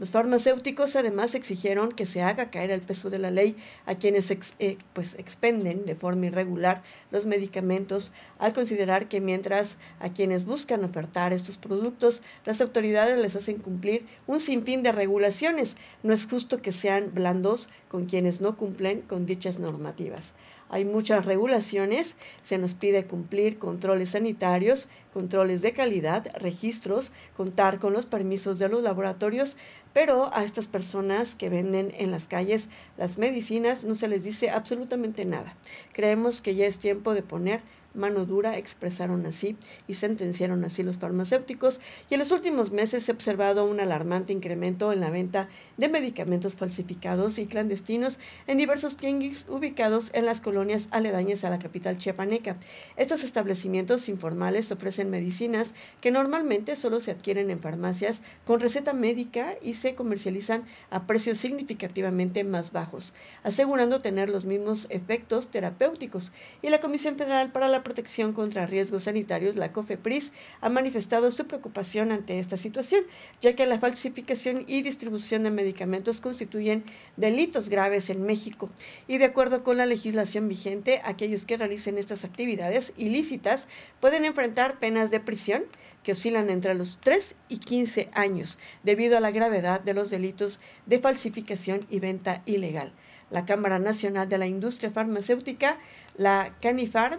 Los 0.00 0.12
farmacéuticos 0.12 0.96
además 0.96 1.34
exigieron 1.34 1.92
que 1.92 2.06
se 2.06 2.22
haga 2.22 2.50
caer 2.50 2.70
el 2.70 2.80
peso 2.80 3.10
de 3.10 3.18
la 3.18 3.30
ley 3.30 3.54
a 3.84 3.96
quienes 3.96 4.30
eh, 4.58 4.78
pues 4.94 5.14
expenden 5.18 5.84
de 5.84 5.94
forma 5.94 6.24
irregular 6.24 6.82
los 7.10 7.26
medicamentos 7.26 8.10
al 8.38 8.54
considerar 8.54 9.08
que 9.08 9.20
mientras 9.20 9.76
a 9.98 10.08
quienes 10.08 10.46
buscan 10.46 10.84
ofertar 10.84 11.34
estos 11.34 11.58
productos 11.58 12.22
las 12.46 12.62
autoridades 12.62 13.20
les 13.20 13.36
hacen 13.36 13.58
cumplir 13.58 14.06
un 14.26 14.40
sinfín 14.40 14.82
de 14.82 14.92
regulaciones. 14.92 15.76
No 16.02 16.14
es 16.14 16.26
justo 16.26 16.62
que 16.62 16.72
sean 16.72 17.12
blandos 17.12 17.68
con 17.88 18.06
quienes 18.06 18.40
no 18.40 18.56
cumplen 18.56 19.02
con 19.02 19.26
dichas 19.26 19.58
normativas. 19.58 20.32
Hay 20.72 20.84
muchas 20.84 21.26
regulaciones, 21.26 22.14
se 22.44 22.56
nos 22.56 22.74
pide 22.74 23.04
cumplir 23.04 23.58
controles 23.58 24.10
sanitarios, 24.10 24.88
controles 25.12 25.62
de 25.62 25.72
calidad, 25.72 26.28
registros, 26.36 27.10
contar 27.36 27.80
con 27.80 27.92
los 27.92 28.06
permisos 28.06 28.60
de 28.60 28.68
los 28.68 28.80
laboratorios, 28.80 29.56
pero 29.92 30.34
a 30.34 30.44
estas 30.44 30.68
personas 30.68 31.34
que 31.34 31.50
venden 31.50 31.92
en 31.96 32.10
las 32.10 32.28
calles 32.28 32.70
las 32.96 33.18
medicinas 33.18 33.84
no 33.84 33.94
se 33.94 34.08
les 34.08 34.24
dice 34.24 34.50
absolutamente 34.50 35.24
nada. 35.24 35.56
Creemos 35.92 36.42
que 36.42 36.54
ya 36.54 36.66
es 36.66 36.78
tiempo 36.78 37.14
de 37.14 37.22
poner 37.22 37.62
mano 37.94 38.24
dura, 38.24 38.56
expresaron 38.56 39.26
así 39.26 39.56
y 39.88 39.94
sentenciaron 39.94 40.64
así 40.64 40.82
los 40.82 40.98
farmacéuticos, 40.98 41.80
y 42.08 42.14
en 42.14 42.20
los 42.20 42.30
últimos 42.30 42.70
meses 42.70 43.04
se 43.04 43.12
ha 43.12 43.14
observado 43.14 43.64
un 43.64 43.80
alarmante 43.80 44.32
incremento 44.32 44.92
en 44.92 45.00
la 45.00 45.10
venta 45.10 45.48
de 45.76 45.88
medicamentos 45.88 46.56
falsificados 46.56 47.38
y 47.38 47.46
clandestinos 47.46 48.18
en 48.46 48.58
diversos 48.58 48.96
tianguis 48.96 49.46
ubicados 49.48 50.10
en 50.14 50.26
las 50.26 50.40
colonias 50.40 50.88
aledañas 50.90 51.44
a 51.44 51.50
la 51.50 51.58
capital 51.58 51.98
chiapaneca. 51.98 52.56
Estos 52.96 53.24
establecimientos 53.24 54.08
informales 54.08 54.70
ofrecen 54.70 55.10
medicinas 55.10 55.74
que 56.00 56.10
normalmente 56.10 56.76
solo 56.76 57.00
se 57.00 57.10
adquieren 57.10 57.50
en 57.50 57.60
farmacias 57.60 58.22
con 58.44 58.60
receta 58.60 58.92
médica 58.92 59.54
y 59.62 59.74
se 59.80 59.94
comercializan 59.94 60.64
a 60.90 61.06
precios 61.06 61.38
significativamente 61.38 62.44
más 62.44 62.72
bajos, 62.72 63.14
asegurando 63.42 64.00
tener 64.00 64.30
los 64.30 64.44
mismos 64.44 64.86
efectos 64.90 65.48
terapéuticos. 65.48 66.32
Y 66.62 66.70
la 66.70 66.80
Comisión 66.80 67.16
Federal 67.16 67.50
para 67.50 67.68
la 67.68 67.82
Protección 67.82 68.32
contra 68.32 68.66
Riesgos 68.66 69.04
Sanitarios, 69.04 69.56
la 69.56 69.72
COFEPRIS, 69.72 70.32
ha 70.60 70.68
manifestado 70.68 71.30
su 71.30 71.46
preocupación 71.46 72.12
ante 72.12 72.38
esta 72.38 72.56
situación, 72.56 73.04
ya 73.40 73.54
que 73.54 73.66
la 73.66 73.78
falsificación 73.78 74.64
y 74.66 74.82
distribución 74.82 75.42
de 75.42 75.50
medicamentos 75.50 76.20
constituyen 76.20 76.84
delitos 77.16 77.68
graves 77.68 78.10
en 78.10 78.22
México. 78.22 78.68
Y 79.08 79.18
de 79.18 79.24
acuerdo 79.24 79.64
con 79.64 79.76
la 79.76 79.86
legislación 79.86 80.48
vigente, 80.48 81.00
aquellos 81.04 81.46
que 81.46 81.56
realicen 81.56 81.98
estas 81.98 82.24
actividades 82.24 82.92
ilícitas 82.96 83.68
pueden 84.00 84.24
enfrentar 84.24 84.78
penas 84.78 85.10
de 85.10 85.20
prisión 85.20 85.64
que 86.02 86.12
oscilan 86.12 86.50
entre 86.50 86.74
los 86.74 86.98
3 86.98 87.36
y 87.48 87.58
15 87.58 88.10
años, 88.12 88.58
debido 88.82 89.16
a 89.16 89.20
la 89.20 89.30
gravedad 89.30 89.80
de 89.80 89.94
los 89.94 90.10
delitos 90.10 90.60
de 90.86 90.98
falsificación 90.98 91.80
y 91.90 92.00
venta 92.00 92.42
ilegal. 92.46 92.92
La 93.30 93.46
Cámara 93.46 93.78
Nacional 93.78 94.28
de 94.28 94.38
la 94.38 94.46
Industria 94.46 94.90
Farmacéutica, 94.90 95.78
la 96.16 96.54
CANIFAR, 96.60 97.18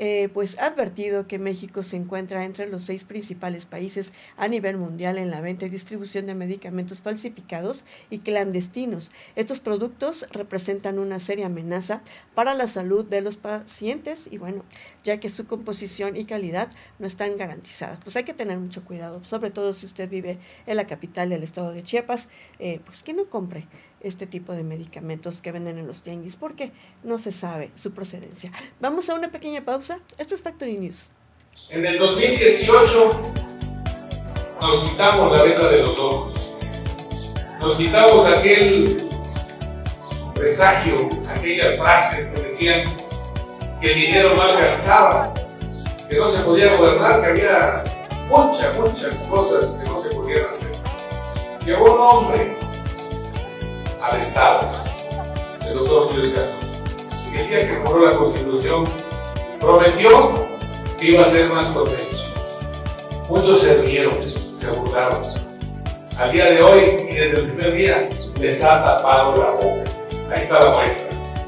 eh, 0.00 0.28
pues 0.34 0.58
ha 0.58 0.66
advertido 0.66 1.28
que 1.28 1.38
México 1.38 1.84
se 1.84 1.96
encuentra 1.96 2.44
entre 2.44 2.66
los 2.66 2.82
seis 2.82 3.04
principales 3.04 3.64
países 3.64 4.12
a 4.36 4.48
nivel 4.48 4.76
mundial 4.76 5.18
en 5.18 5.30
la 5.30 5.40
venta 5.40 5.66
y 5.66 5.68
distribución 5.68 6.26
de 6.26 6.34
medicamentos 6.34 7.00
falsificados 7.00 7.84
y 8.10 8.18
clandestinos. 8.18 9.12
Estos 9.36 9.60
productos 9.60 10.26
representan 10.32 10.98
una 10.98 11.20
seria 11.20 11.46
amenaza 11.46 12.02
para 12.34 12.54
la 12.54 12.66
salud 12.66 13.04
de 13.04 13.20
los 13.20 13.36
pacientes 13.36 14.28
y 14.30 14.38
bueno, 14.38 14.64
ya 15.04 15.20
que 15.20 15.28
su 15.28 15.46
composición 15.46 16.16
y 16.16 16.24
calidad 16.24 16.70
no 16.98 17.06
están 17.06 17.36
garantizadas. 17.36 17.98
Pues 18.02 18.16
hay 18.16 18.24
que 18.24 18.34
tener 18.34 18.58
mucho 18.58 18.84
cuidado, 18.84 19.22
sobre 19.22 19.50
todo 19.50 19.72
si 19.72 19.86
usted 19.86 20.08
vive 20.08 20.38
en 20.66 20.76
la 20.76 20.86
capital 20.86 21.28
del 21.28 21.42
estado 21.42 21.72
de 21.72 21.82
Chiapas, 21.82 22.28
eh, 22.58 22.80
pues 22.84 23.02
que 23.02 23.12
no 23.12 23.26
compre 23.26 23.68
este 24.00 24.26
tipo 24.26 24.52
de 24.52 24.64
medicamentos 24.64 25.40
que 25.40 25.52
venden 25.52 25.78
en 25.78 25.86
los 25.86 26.02
tianguis 26.02 26.36
porque 26.36 26.72
no 27.02 27.18
se 27.18 27.32
sabe 27.32 27.70
su 27.74 27.92
procedencia. 27.92 28.50
Vamos 28.80 29.08
a 29.08 29.14
una 29.14 29.30
pequeña 29.30 29.64
pausa. 29.64 30.00
Esto 30.18 30.34
es 30.34 30.42
Factory 30.42 30.78
News. 30.78 31.10
En 31.68 31.86
el 31.86 31.98
2018 31.98 33.32
nos 34.60 34.90
quitamos 34.90 35.32
la 35.32 35.42
venta 35.42 35.68
de 35.70 35.82
los 35.82 35.98
ojos. 35.98 36.34
Nos 37.60 37.76
quitamos 37.76 38.26
aquel 38.26 39.08
presagio, 40.34 41.08
aquellas 41.28 41.78
frases 41.78 42.30
que 42.30 42.42
decían 42.42 43.03
que 43.84 43.92
el 43.92 44.00
dinero 44.00 44.34
no 44.34 44.40
alcanzaba, 44.40 45.34
que 46.08 46.16
no 46.16 46.26
se 46.26 46.42
podía 46.42 46.74
gobernar, 46.74 47.20
que 47.20 47.26
había 47.26 47.84
muchas, 48.30 48.74
muchas 48.78 49.14
cosas 49.28 49.82
que 49.82 49.90
no 49.90 50.00
se 50.00 50.08
podían 50.14 50.46
hacer. 50.46 50.72
Llegó 51.66 51.94
un 51.94 52.00
hombre 52.00 52.56
al 54.00 54.20
Estado, 54.22 54.70
el 55.68 55.74
doctor 55.74 56.14
Luis 56.14 56.32
Y 57.30 57.36
el 57.36 57.48
día 57.48 57.68
que 57.68 57.82
formó 57.84 58.06
la 58.06 58.16
Constitución, 58.16 58.84
prometió 59.60 60.46
que 60.98 61.10
iba 61.10 61.24
a 61.24 61.28
ser 61.28 61.50
más 61.50 61.68
protegido. 61.68 62.22
Muchos 63.28 63.60
se 63.60 63.82
rieron, 63.82 64.16
se 64.60 64.70
burlaron. 64.70 65.24
Al 66.16 66.32
día 66.32 66.46
de 66.46 66.62
hoy, 66.62 67.08
y 67.10 67.16
desde 67.16 67.40
el 67.40 67.52
primer 67.52 67.74
día, 67.74 68.08
les 68.40 68.64
ha 68.64 68.82
tapado 68.82 69.36
la 69.36 69.50
boca. 69.50 69.84
Ahí 70.34 70.40
está 70.40 70.64
la 70.64 70.70
muestra. 70.70 71.03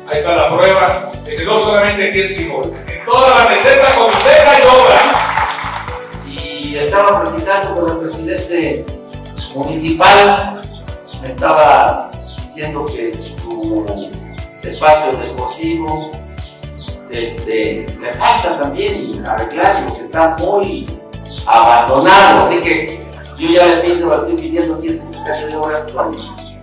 Ahí 0.08 0.18
está 0.18 0.36
la 0.36 0.56
prueba 0.56 1.12
de 1.24 1.36
que 1.36 1.44
no 1.44 1.58
solamente 1.58 2.08
aquí 2.08 2.20
en 2.20 2.28
Simón, 2.28 2.72
en 2.86 3.04
toda 3.04 3.44
la 3.44 3.50
meseta 3.50 3.92
comitera 3.94 4.58
y 4.58 4.62
obra. 4.66 5.00
Y 6.26 6.76
estaba 6.76 7.22
platicando 7.22 7.80
con 7.80 7.90
el 7.90 7.98
presidente 7.98 8.86
municipal 9.54 10.62
me 11.22 11.28
estaba 11.28 12.10
diciendo 12.44 12.84
que 12.86 13.12
su 13.14 13.86
espacio 14.62 15.18
deportivo 15.18 16.10
este, 17.10 17.86
me 17.98 18.12
falta 18.14 18.60
también 18.60 19.24
arreglar 19.26 19.92
que 19.92 20.04
está 20.04 20.36
muy 20.38 20.86
abandonado, 21.46 22.44
así 22.44 22.60
que 22.60 23.00
yo 23.38 23.48
ya 23.50 23.66
le 23.66 23.76
pido, 23.82 24.12
estoy 24.12 24.36
pidiendo 24.36 24.74
aquí 24.74 24.88
el 24.88 24.98
secretario 24.98 25.48
de 25.48 25.56
Obras 25.56 25.86
con 25.92 26.14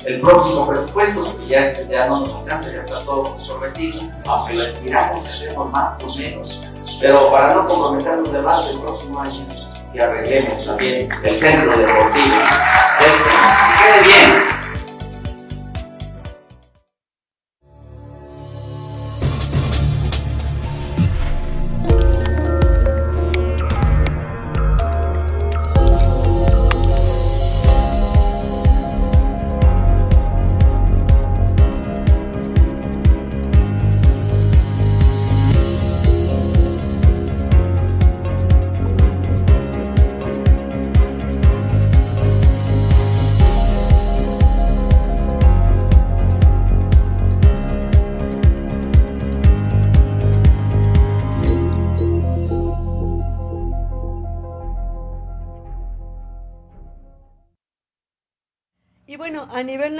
el 0.05 0.21
próximo 0.21 0.67
presupuesto, 0.67 1.25
porque 1.25 1.47
ya, 1.47 1.59
este, 1.59 1.87
ya 1.87 2.07
no 2.07 2.21
nos 2.21 2.35
alcanza, 2.35 2.71
ya 2.71 2.81
está 2.81 2.99
todo 2.99 3.23
comprometido, 3.35 4.01
aunque 4.25 4.55
lo 4.55 4.63
estiramos, 4.65 5.25
hacemos 5.25 5.71
más 5.71 6.03
o 6.03 6.15
menos, 6.15 6.61
pero 6.99 7.31
para 7.31 7.53
no 7.53 7.65
comprometernos 7.67 8.31
de 8.31 8.41
base 8.41 8.71
el 8.71 8.79
próximo 8.79 9.21
año, 9.21 9.45
y 9.93 9.99
arreglemos 9.99 10.65
también 10.65 11.09
el 11.23 11.35
centro 11.35 11.77
deportivo. 11.77 12.35
Que 12.99 13.05
quede 13.83 14.03
bien. 14.03 14.62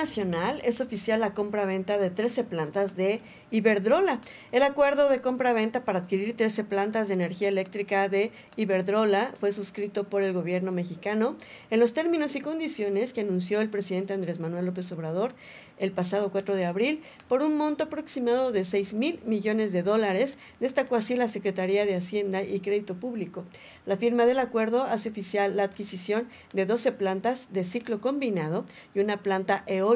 Es 0.03 0.81
oficial 0.81 1.21
la 1.21 1.33
compra-venta 1.33 1.97
de 1.97 2.09
13 2.09 2.43
plantas 2.43 2.97
de 2.97 3.21
Iberdrola. 3.51 4.19
El 4.51 4.63
acuerdo 4.63 5.07
de 5.07 5.21
compra-venta 5.21 5.85
para 5.85 5.99
adquirir 5.99 6.35
13 6.35 6.65
plantas 6.65 7.07
de 7.07 7.13
energía 7.13 7.47
eléctrica 7.47 8.09
de 8.09 8.31
Iberdrola 8.57 9.33
fue 9.39 9.53
suscrito 9.53 10.03
por 10.03 10.21
el 10.21 10.33
gobierno 10.33 10.73
mexicano 10.73 11.37
en 11.69 11.79
los 11.79 11.93
términos 11.93 12.35
y 12.35 12.41
condiciones 12.41 13.13
que 13.13 13.21
anunció 13.21 13.61
el 13.61 13.69
presidente 13.69 14.13
Andrés 14.13 14.41
Manuel 14.41 14.65
López 14.65 14.91
Obrador 14.91 15.35
el 15.79 15.91
pasado 15.91 16.31
4 16.31 16.55
de 16.55 16.65
abril 16.65 17.01
por 17.27 17.41
un 17.41 17.57
monto 17.57 17.85
aproximado 17.85 18.51
de 18.51 18.63
6 18.63 18.93
mil 18.93 19.19
millones 19.25 19.71
de 19.71 19.83
dólares, 19.83 20.37
destacó 20.59 20.95
así 20.95 21.15
la 21.15 21.27
Secretaría 21.27 21.85
de 21.85 21.95
Hacienda 21.95 22.43
y 22.43 22.59
Crédito 22.59 22.95
Público. 22.95 23.43
La 23.85 23.97
firma 23.97 24.25
del 24.25 24.39
acuerdo 24.39 24.83
hace 24.83 25.09
oficial 25.09 25.57
la 25.57 25.63
adquisición 25.63 26.27
de 26.53 26.65
12 26.65 26.91
plantas 26.91 27.53
de 27.53 27.63
ciclo 27.63 28.01
combinado 28.01 28.65
y 28.93 28.99
una 28.99 29.23
planta 29.23 29.63
eólica 29.65 29.92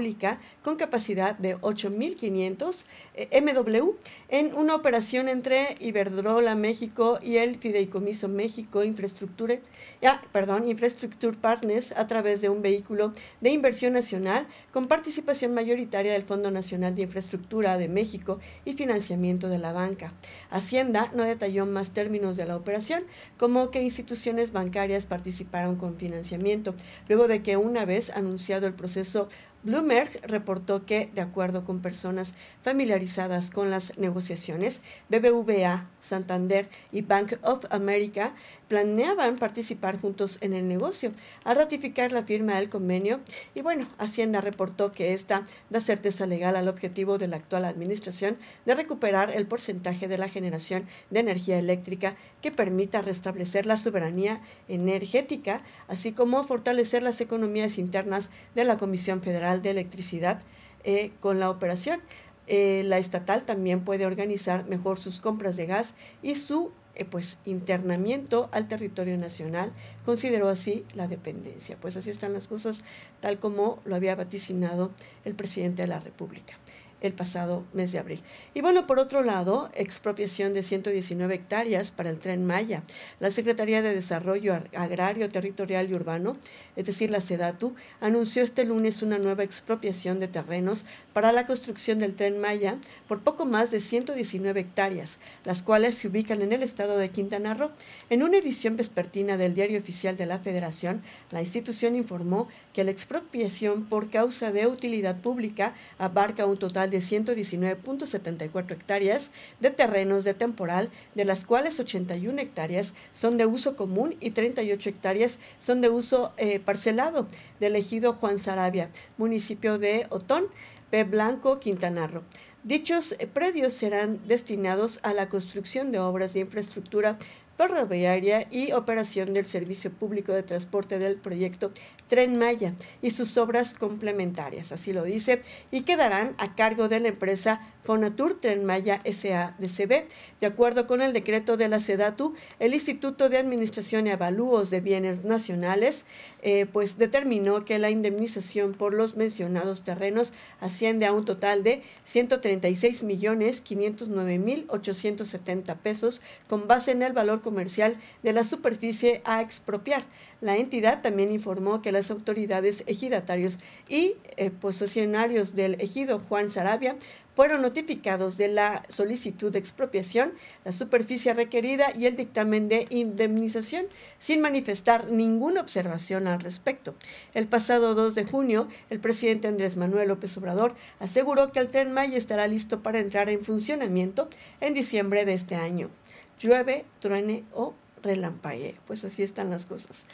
con 0.64 0.76
capacidad 0.76 1.38
de 1.38 1.58
8.500 1.58 2.86
eh, 3.14 3.42
MW 3.42 3.92
en 4.30 4.54
una 4.56 4.76
operación 4.76 5.30
entre 5.30 5.76
Iberdrola 5.80 6.56
México 6.56 7.20
y 7.22 7.38
el 7.38 7.58
Fideicomiso 7.58 8.28
México 8.28 8.84
Infraestructura, 8.84 9.58
ya, 10.02 10.22
perdón, 10.32 10.68
Infrastructure 10.68 11.38
Partners 11.38 11.94
a 11.96 12.08
través 12.08 12.42
de 12.42 12.50
un 12.50 12.62
vehículo 12.62 13.14
de 13.42 13.52
inversión 13.52 13.94
nacional 13.94 14.48
con 14.72 14.88
participación 14.88 15.54
mayor 15.54 15.68
mayoritaria 15.68 16.14
del 16.14 16.24
Fondo 16.24 16.50
Nacional 16.50 16.96
de 16.96 17.02
Infraestructura 17.02 17.78
de 17.78 17.90
México 17.90 18.40
y 18.64 18.74
financiamiento 18.74 19.50
de 19.50 19.58
la 19.58 19.74
banca. 19.74 20.14
Hacienda 20.50 21.12
no 21.14 21.24
detalló 21.24 21.66
más 21.66 21.92
términos 21.92 22.38
de 22.38 22.46
la 22.46 22.56
operación, 22.56 23.04
como 23.38 23.70
que 23.70 23.84
instituciones 23.84 24.54
bancarias 24.54 25.06
participaron 25.06 25.76
con 25.76 25.98
financiamiento, 25.98 26.74
luego 27.10 27.28
de 27.28 27.44
que 27.44 27.58
una 27.58 27.84
vez 27.84 28.12
anunciado 28.12 28.66
el 28.66 28.74
proceso 28.74 29.28
Bloomberg 29.64 30.10
reportó 30.24 30.86
que, 30.86 31.10
de 31.14 31.22
acuerdo 31.22 31.66
con 31.66 31.82
personas 31.82 32.36
familiarizadas 32.62 33.50
con 33.50 33.70
las 33.72 33.98
negociaciones, 33.98 34.82
BBVA, 35.10 35.90
Santander 36.00 36.70
y 36.92 37.02
Bank 37.02 37.34
of 37.42 37.66
America 37.70 38.34
planeaban 38.68 39.38
participar 39.38 40.00
juntos 40.00 40.38
en 40.42 40.54
el 40.54 40.68
negocio. 40.68 41.12
Al 41.44 41.56
ratificar 41.56 42.12
la 42.12 42.24
firma 42.24 42.56
del 42.56 42.70
convenio, 42.70 43.20
y 43.56 43.62
bueno, 43.62 43.88
Hacienda 43.98 44.42
reportó 44.42 44.92
que 44.92 45.14
esta 45.14 45.46
da 45.70 45.82
certeza 45.82 46.26
legal 46.26 46.56
al 46.56 46.68
objetivo 46.68 47.18
de 47.18 47.28
la 47.28 47.38
actual 47.38 47.66
administración 47.66 48.38
de 48.66 48.76
recuperar 48.76 49.32
el 49.32 49.48
porcentaje 49.48 50.08
de 50.08 50.18
la 50.18 50.30
generación 50.30 50.86
de 51.10 51.22
energía 51.22 51.58
eléctrica 51.60 52.16
que 52.42 52.52
permita 52.52 53.02
restablecer 53.02 53.66
la 53.66 53.78
soberanía 53.78 54.42
energética, 54.68 55.62
así 55.88 56.12
como 56.12 56.44
fortalecer 56.44 57.04
las 57.04 57.22
economías 57.22 57.78
internas 57.78 58.30
de 58.56 58.64
la 58.64 58.78
Comisión 58.78 59.22
Federal 59.22 59.57
de 59.62 59.72
Electricidad 59.72 60.42
eh, 60.84 61.12
con 61.20 61.40
la 61.40 61.50
operación. 61.50 62.02
Eh, 62.48 62.84
la 62.86 62.98
estatal 62.98 63.44
también 63.44 63.84
puede 63.84 64.06
organizar 64.06 64.66
mejor 64.66 65.00
sus 65.00 65.20
compras 65.20 65.58
de 65.58 65.66
gas 65.66 65.96
y 66.24 66.36
su 66.36 66.72
eh, 66.96 67.06
pues 67.06 67.40
internamiento 67.46 68.50
al 68.52 68.68
territorio 68.68 69.18
nacional, 69.18 69.72
consideró 70.06 70.48
así 70.50 70.86
la 70.94 71.08
dependencia. 71.08 71.78
Pues 71.80 71.98
así 71.98 72.10
están 72.10 72.34
las 72.34 72.48
cosas, 72.48 72.86
tal 73.20 73.38
como 73.38 73.80
lo 73.86 73.96
había 73.96 74.16
vaticinado 74.16 74.92
el 75.26 75.36
presidente 75.36 75.84
de 75.84 75.90
la 75.90 76.00
República 76.00 76.58
el 77.02 77.14
pasado 77.14 77.64
mes 77.74 77.92
de 77.92 78.00
abril. 78.00 78.22
Y 78.54 78.62
bueno, 78.62 78.88
por 78.88 79.00
otro 79.00 79.24
lado, 79.24 79.70
expropiación 79.74 80.54
de 80.54 80.64
119 80.64 81.36
hectáreas 81.36 81.92
para 81.92 82.10
el 82.10 82.20
tren 82.20 82.46
Maya. 82.46 82.84
La 83.20 83.32
Secretaría 83.32 83.82
de 83.82 83.94
Desarrollo 83.94 84.62
Agrario, 84.76 85.30
Territorial 85.30 85.90
y 85.90 85.94
Urbano, 85.94 86.38
es 86.76 86.86
decir, 86.86 87.12
la 87.12 87.22
SEDATU, 87.22 87.76
anunció 88.02 88.44
este 88.44 88.66
lunes 88.66 89.02
una 89.02 89.20
nueva 89.20 89.44
expropiación 89.44 90.20
de 90.20 90.28
terrenos 90.28 90.86
para 91.14 91.32
la 91.32 91.46
construcción 91.46 92.00
del 92.00 92.16
tren 92.16 92.40
Maya 92.40 92.78
por 93.08 93.22
poco 93.22 93.46
más 93.46 93.72
de 93.72 93.80
119 93.80 94.60
hectáreas, 94.60 95.20
las 95.46 95.62
cuales 95.62 95.96
se 95.96 96.08
ubican 96.08 96.42
en 96.42 96.52
el 96.52 96.64
estado 96.64 96.98
de 96.98 97.10
Quintana 97.10 97.54
Roo. 97.54 97.72
En 98.10 98.24
una 98.24 98.38
edición 98.38 98.76
vespertina 98.76 99.38
del 99.38 99.54
Diario 99.54 99.80
Oficial 99.80 100.18
de 100.18 100.26
la 100.26 100.40
Federación, 100.40 101.04
la 101.32 101.42
institución 101.42 101.96
informó 101.96 102.48
que 102.74 102.84
la 102.84 102.92
expropiación 102.92 103.86
por 103.86 104.10
causa 104.10 104.52
de 104.52 104.68
utilidad 104.68 105.18
pública 105.22 105.74
abarca 105.98 106.46
un 106.46 106.58
total 106.58 106.87
de 106.90 107.00
119.74 107.00 108.72
hectáreas 108.72 109.32
de 109.60 109.72
terrenos 109.72 110.24
de 110.24 110.34
temporal, 110.34 110.90
de 111.16 111.26
las 111.26 111.46
cuales 111.46 111.80
81 111.80 112.42
hectáreas 112.42 112.94
son 113.14 113.38
de 113.38 113.46
uso 113.46 113.76
común 113.76 114.16
y 114.20 114.32
38 114.32 114.90
hectáreas 114.90 115.40
son 115.60 115.82
de 115.82 115.90
uso 115.90 116.34
eh, 116.38 116.60
parcelado, 116.60 117.28
del 117.60 117.76
ejido 117.76 118.14
Juan 118.14 118.40
Sarabia, 118.40 118.90
municipio 119.18 119.80
de 119.80 120.08
Otón, 120.10 120.48
P. 120.90 121.04
Blanco, 121.04 121.60
Quintana 121.60 122.08
Roo. 122.08 122.24
Dichos 122.64 123.16
eh, 123.20 123.28
predios 123.28 123.74
serán 123.74 124.20
destinados 124.28 125.00
a 125.04 125.14
la 125.14 125.30
construcción 125.30 125.92
de 125.92 126.00
obras 126.00 126.34
de 126.34 126.42
infraestructura 126.42 127.18
ferroviaria 127.58 128.48
y 128.52 128.72
operación 128.72 129.34
del 129.34 129.46
servicio 129.46 129.92
público 129.92 130.32
de 130.32 130.44
transporte 130.44 131.00
del 131.00 131.16
proyecto 131.16 131.72
Tren 132.08 132.38
Maya 132.40 132.74
y 133.02 133.12
sus 133.12 133.38
obras 133.38 133.74
complementarias, 133.74 134.72
así 134.72 134.94
lo 134.94 135.04
dice, 135.04 135.42
y 135.72 135.82
quedarán 135.82 136.36
a 136.38 136.56
cargo 136.56 136.88
de 136.88 137.00
la 137.00 137.10
empresa 137.10 137.62
Fonatur 137.88 138.38
Tren 138.38 138.66
Maya 138.66 139.00
SADCB. 139.06 140.10
De 140.42 140.46
acuerdo 140.46 140.88
con 140.88 141.02
el 141.02 141.14
decreto 141.14 141.56
de 141.56 141.70
la 141.70 141.80
SEDATU, 141.80 142.36
el 142.60 142.74
Instituto 142.74 143.30
de 143.30 143.38
Administración 143.38 144.08
y 144.08 144.10
Avalúos 144.10 144.70
de 144.70 144.82
Bienes 144.82 145.24
Nacionales 145.24 146.06
eh, 146.42 146.66
pues 146.66 146.98
determinó 146.98 147.64
que 147.64 147.80
la 147.80 147.90
indemnización 147.90 148.74
por 148.74 148.94
los 148.94 149.16
mencionados 149.16 149.86
terrenos 149.86 150.34
asciende 150.60 151.06
a 151.06 151.14
un 151.14 151.24
total 151.24 151.64
de 151.64 151.82
136 152.04 153.04
millones 153.04 153.62
509 153.62 154.38
mil 154.38 154.66
870 154.68 155.76
pesos 155.76 156.22
con 156.50 156.68
base 156.68 156.92
en 156.92 157.04
el 157.04 157.14
valor 157.14 157.42
comercial 157.42 157.96
de 158.22 158.34
la 158.34 158.44
superficie 158.44 159.22
a 159.24 159.42
expropiar. 159.42 160.04
La 160.42 160.58
entidad 160.58 161.02
también 161.02 161.32
informó 161.32 161.82
que 161.82 161.92
las 161.92 162.12
autoridades 162.12 162.84
ejidatarios 162.86 163.60
y 163.88 164.16
eh, 164.36 164.52
posesionarios 164.52 165.56
del 165.56 165.80
ejido 165.82 166.20
Juan 166.20 166.52
Sarabia 166.52 166.98
fueron 167.38 167.62
notificados 167.62 168.36
de 168.38 168.48
la 168.48 168.82
solicitud 168.90 169.52
de 169.52 169.60
expropiación, 169.60 170.34
la 170.66 170.72
superficie 170.72 171.36
requerida 171.36 171.94
y 171.96 172.08
el 172.08 172.16
dictamen 172.16 172.68
de 172.68 172.88
indemnización, 172.90 173.86
sin 174.18 174.42
manifestar 174.42 175.12
ninguna 175.12 175.62
observación 175.62 176.28
al 176.28 176.40
respecto. 176.40 176.96
El 177.36 177.46
pasado 177.46 177.94
2 177.94 178.16
de 178.16 178.26
junio, 178.26 178.70
el 178.90 179.00
presidente 179.00 179.48
Andrés 179.48 179.78
Manuel 179.78 180.08
López 180.08 180.36
Obrador 180.40 180.74
aseguró 181.00 181.52
que 181.52 181.60
el 181.60 181.70
tren 181.70 181.94
Maya 181.94 182.18
estará 182.18 182.48
listo 182.48 182.82
para 182.82 182.98
entrar 182.98 183.30
en 183.30 183.46
funcionamiento 183.46 184.30
en 184.60 184.74
diciembre 184.74 185.24
de 185.24 185.34
este 185.34 185.54
año. 185.54 185.92
Llueve, 186.40 186.86
truene 187.00 187.44
o 187.54 187.76
relampaguee. 188.02 188.78
Pues 188.88 189.06
así 189.06 189.22
están 189.22 189.52
las 189.52 189.68
cosas. 189.68 190.08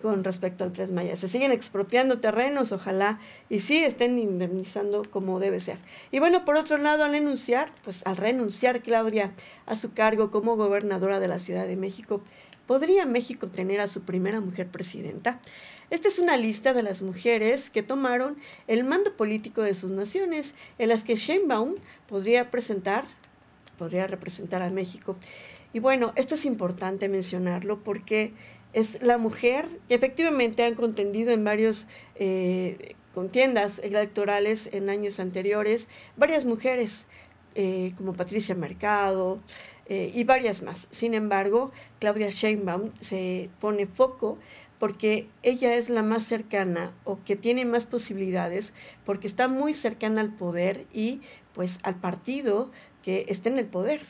Con 0.00 0.24
respecto 0.24 0.64
al 0.64 0.72
Tres 0.72 0.92
Maya. 0.92 1.16
Se 1.16 1.28
siguen 1.28 1.52
expropiando 1.52 2.20
terrenos, 2.20 2.72
ojalá, 2.72 3.20
y 3.48 3.60
sí 3.60 3.84
estén 3.84 4.18
indemnizando 4.18 5.02
como 5.10 5.40
debe 5.40 5.60
ser. 5.60 5.78
Y 6.10 6.18
bueno, 6.18 6.44
por 6.44 6.56
otro 6.56 6.78
lado, 6.78 7.04
al 7.04 7.14
enunciar, 7.14 7.72
pues 7.84 8.06
al 8.06 8.16
renunciar 8.16 8.82
Claudia 8.82 9.32
a 9.66 9.76
su 9.76 9.92
cargo 9.92 10.30
como 10.30 10.56
gobernadora 10.56 11.20
de 11.20 11.28
la 11.28 11.38
Ciudad 11.38 11.66
de 11.66 11.76
México, 11.76 12.22
¿podría 12.66 13.04
México 13.06 13.48
tener 13.48 13.80
a 13.80 13.88
su 13.88 14.02
primera 14.02 14.40
mujer 14.40 14.68
presidenta? 14.68 15.40
Esta 15.90 16.06
es 16.06 16.20
una 16.20 16.36
lista 16.36 16.72
de 16.72 16.84
las 16.84 17.02
mujeres 17.02 17.68
que 17.68 17.82
tomaron 17.82 18.36
el 18.68 18.84
mando 18.84 19.16
político 19.16 19.62
de 19.62 19.74
sus 19.74 19.90
naciones, 19.90 20.54
en 20.78 20.88
las 20.88 21.02
que 21.02 21.16
Sheinbaum 21.16 21.74
podría 22.06 22.50
presentar, 22.50 23.04
podría 23.76 24.06
representar 24.06 24.62
a 24.62 24.70
México. 24.70 25.16
Y 25.72 25.80
bueno, 25.80 26.12
esto 26.14 26.34
es 26.34 26.44
importante 26.44 27.08
mencionarlo 27.08 27.82
porque 27.82 28.32
es 28.72 29.02
la 29.02 29.18
mujer 29.18 29.66
que 29.88 29.94
efectivamente 29.94 30.64
han 30.64 30.74
contendido 30.74 31.32
en 31.32 31.44
varios 31.44 31.86
eh, 32.14 32.94
contiendas 33.14 33.80
electorales 33.80 34.68
en 34.72 34.90
años 34.90 35.18
anteriores, 35.20 35.88
varias 36.16 36.44
mujeres 36.44 37.06
eh, 37.54 37.92
como 37.96 38.12
Patricia 38.12 38.54
Mercado 38.54 39.40
eh, 39.86 40.12
y 40.14 40.24
varias 40.24 40.62
más. 40.62 40.86
Sin 40.90 41.14
embargo, 41.14 41.72
Claudia 41.98 42.30
Sheinbaum 42.30 42.90
se 43.00 43.50
pone 43.60 43.86
foco 43.86 44.38
porque 44.78 45.26
ella 45.42 45.74
es 45.74 45.90
la 45.90 46.02
más 46.02 46.24
cercana 46.24 46.92
o 47.04 47.18
que 47.24 47.36
tiene 47.36 47.64
más 47.64 47.86
posibilidades 47.86 48.72
porque 49.04 49.26
está 49.26 49.48
muy 49.48 49.74
cercana 49.74 50.20
al 50.20 50.32
poder 50.32 50.86
y 50.92 51.20
pues 51.52 51.80
al 51.82 51.96
partido 51.96 52.70
que 53.02 53.26
está 53.28 53.48
en 53.48 53.58
el 53.58 53.66
poder 53.66 54.00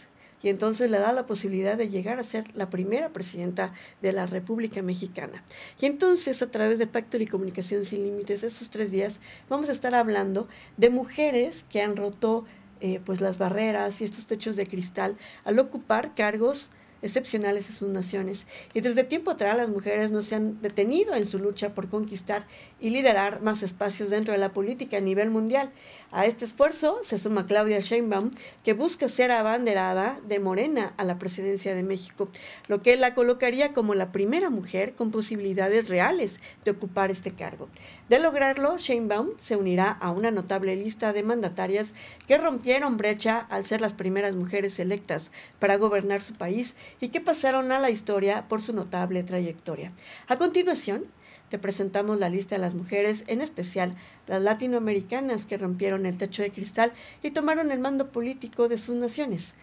y 0.43 0.49
entonces 0.49 0.91
le 0.91 0.99
da 0.99 1.13
la 1.13 1.27
posibilidad 1.27 1.77
de 1.77 1.89
llegar 1.89 2.19
a 2.19 2.23
ser 2.23 2.45
la 2.55 2.71
primera 2.71 3.11
presidenta 3.11 3.73
de 4.01 4.13
la 4.13 4.27
República 4.27 4.83
Mexicana. 4.83 5.43
Y 5.81 5.87
entonces 5.87 6.43
a 6.43 6.51
través 6.51 6.79
de 6.79 6.87
Factory 6.87 7.27
Comunicación 7.27 7.85
Sin 7.85 8.05
Límites, 8.05 8.45
esos 8.45 8.71
tres 8.71 8.91
días, 8.91 9.21
vamos 9.49 9.69
a 9.69 9.73
estar 9.73 9.95
hablando 9.95 10.49
de 10.77 10.91
mujeres 10.91 11.65
que 11.69 11.83
han 11.83 11.97
roto 11.97 12.45
eh, 12.81 13.01
pues 13.05 13.21
las 13.21 13.37
barreras 13.37 14.01
y 14.01 14.05
estos 14.05 14.27
techos 14.27 14.57
de 14.57 14.67
cristal 14.67 15.19
al 15.45 15.59
ocupar 15.59 16.15
cargos 16.15 16.71
excepcionales 17.03 17.69
en 17.69 17.75
sus 17.75 17.89
naciones. 17.89 18.47
Y 18.75 18.81
desde 18.81 19.05
tiempo 19.05 19.31
atrás 19.31 19.57
las 19.57 19.71
mujeres 19.71 20.11
no 20.11 20.23
se 20.23 20.35
han 20.35 20.61
detenido 20.63 21.15
en 21.15 21.27
su 21.27 21.39
lucha 21.39 21.75
por 21.75 21.89
conquistar 21.89 22.47
y 22.81 22.91
liderar 22.91 23.43
más 23.43 23.63
espacios 23.63 24.11
dentro 24.11 24.33
de 24.33 24.39
la 24.39 24.53
política 24.53 24.99
a 24.99 25.01
nivel 25.01 25.31
mundial. 25.31 25.71
A 26.13 26.27
este 26.27 26.45
esfuerzo 26.45 26.99
se 27.03 27.19
suma 27.19 27.47
Claudia 27.47 27.79
Sheinbaum, 27.79 28.33
que 28.65 28.73
busca 28.73 29.09
ser 29.09 29.31
abanderada 29.31 30.19
de 30.27 30.41
Morena 30.41 30.93
a 30.97 31.05
la 31.05 31.21
presidencia 31.21 31.73
de 31.73 31.85
México, 31.85 32.29
lo 32.67 32.83
que 32.83 32.97
la 32.97 33.15
colocaría 33.15 33.73
como 33.73 33.95
la 33.95 34.11
primera 34.11 34.51
mujer 34.51 34.95
con 34.95 35.13
posibilidades 35.13 35.89
reales 35.89 36.41
de 36.65 36.73
ocupar 36.73 37.13
este 37.13 37.31
cargo. 37.31 37.69
De 38.09 38.19
lograrlo, 38.19 38.77
Sheinbaum 38.77 39.29
se 39.39 39.55
unirá 39.55 39.93
a 39.93 40.11
una 40.11 40.33
notable 40.33 40.75
lista 40.75 41.13
de 41.13 41.23
mandatarias 41.23 41.95
que 42.27 42.39
rompieron 42.39 42.97
brecha 42.97 43.47
al 43.49 43.65
ser 43.65 43.81
las 43.81 43.95
primeras 43.95 44.35
mujeres 44.35 44.81
electas 44.81 45.31
para 45.61 45.77
gobernar 45.77 46.23
su 46.23 46.35
país 46.35 46.75
y 47.01 47.09
que 47.09 47.21
pasaron 47.21 47.73
a 47.73 47.79
la 47.79 47.91
historia 47.91 48.49
por 48.49 48.63
su 48.63 48.73
notable 48.73 49.23
trayectoria. 49.23 49.93
A 50.29 50.37
continuación, 50.37 51.05
te 51.51 51.59
presentamos 51.59 52.19
la 52.19 52.29
lista 52.29 52.55
de 52.55 52.61
las 52.61 52.75
mujeres, 52.75 53.25
en 53.27 53.41
especial 53.41 53.97
las 54.29 54.41
latinoamericanas 54.41 55.47
que 55.47 55.59
rompieron 55.59 56.07
el 56.07 56.17
techo 56.17 56.43
de 56.43 56.53
cristal 56.53 56.93
y 57.23 57.33
tomaron 57.33 57.73
el 57.73 57.81
mando 57.81 58.13
político 58.13 58.69
de 58.69 58.79
sus 58.79 58.95
naciones. 58.95 59.55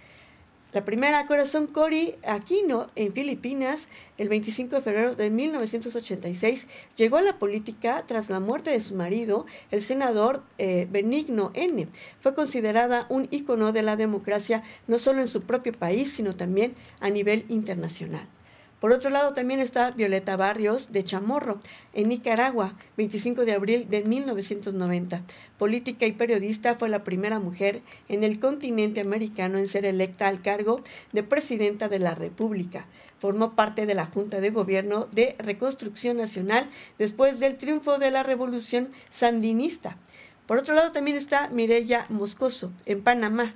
La 0.74 0.84
primera, 0.84 1.26
Corazón 1.28 1.68
Cori 1.68 2.16
Aquino, 2.28 2.88
en 2.98 3.14
Filipinas, 3.14 3.88
el 4.18 4.28
25 4.28 4.76
de 4.76 4.82
febrero 4.82 5.16
de 5.16 5.30
1986, 5.30 6.68
llegó 6.98 7.16
a 7.18 7.22
la 7.22 7.40
política 7.40 8.04
tras 8.06 8.30
la 8.30 8.42
muerte 8.42 8.72
de 8.72 8.82
su 8.82 8.94
marido, 8.94 9.46
el 9.72 9.82
senador 9.82 10.44
eh, 10.58 10.86
Benigno 10.92 11.52
N. 11.54 11.88
Fue 12.20 12.36
considerada 12.36 13.06
un 13.08 13.30
ícono 13.32 13.72
de 13.72 13.82
la 13.82 13.96
democracia 13.96 14.62
no 14.88 14.98
solo 14.98 15.22
en 15.22 15.30
su 15.30 15.44
propio 15.44 15.72
país, 15.72 16.12
sino 16.12 16.36
también 16.36 16.76
a 17.00 17.10
nivel 17.10 17.46
internacional. 17.48 18.28
Por 18.80 18.92
otro 18.92 19.10
lado, 19.10 19.34
también 19.34 19.60
está 19.60 19.90
Violeta 19.90 20.38
Barrios 20.38 20.92
de 20.92 21.04
Chamorro, 21.04 21.60
en 21.94 22.10
Nicaragua, 22.10 22.76
25 22.96 23.44
de 23.44 23.54
abril 23.54 23.88
de 23.90 24.04
1990. 24.04 25.24
Política 25.58 26.06
y 26.06 26.12
periodista, 26.12 26.76
fue 26.76 26.88
la 26.88 27.04
primera 27.04 27.40
mujer 27.40 27.82
en 28.08 28.24
el 28.24 28.40
continente 28.40 29.02
americano 29.02 29.58
en 29.58 29.68
ser 29.68 29.84
electa 29.86 30.28
al 30.28 30.44
cargo 30.44 30.84
de 31.12 31.24
presidenta 31.24 31.90
de 31.90 31.98
la 31.98 32.14
República. 32.14 32.86
Formó 33.18 33.56
parte 33.56 33.88
de 33.88 33.96
la 33.96 34.06
Junta 34.06 34.42
de 34.42 34.52
Gobierno 34.52 35.08
de 35.12 35.36
Reconstrucción 35.40 36.18
Nacional 36.18 36.70
después 37.00 37.40
del 37.40 37.58
triunfo 37.58 37.98
de 37.98 38.12
la 38.12 38.22
Revolución 38.22 38.90
Sandinista. 39.10 39.98
Por 40.46 40.60
otro 40.60 40.76
lado, 40.76 40.92
también 40.92 41.18
está 41.18 41.50
Mireya 41.50 42.06
Moscoso, 42.10 42.72
en 42.86 43.02
Panamá, 43.02 43.56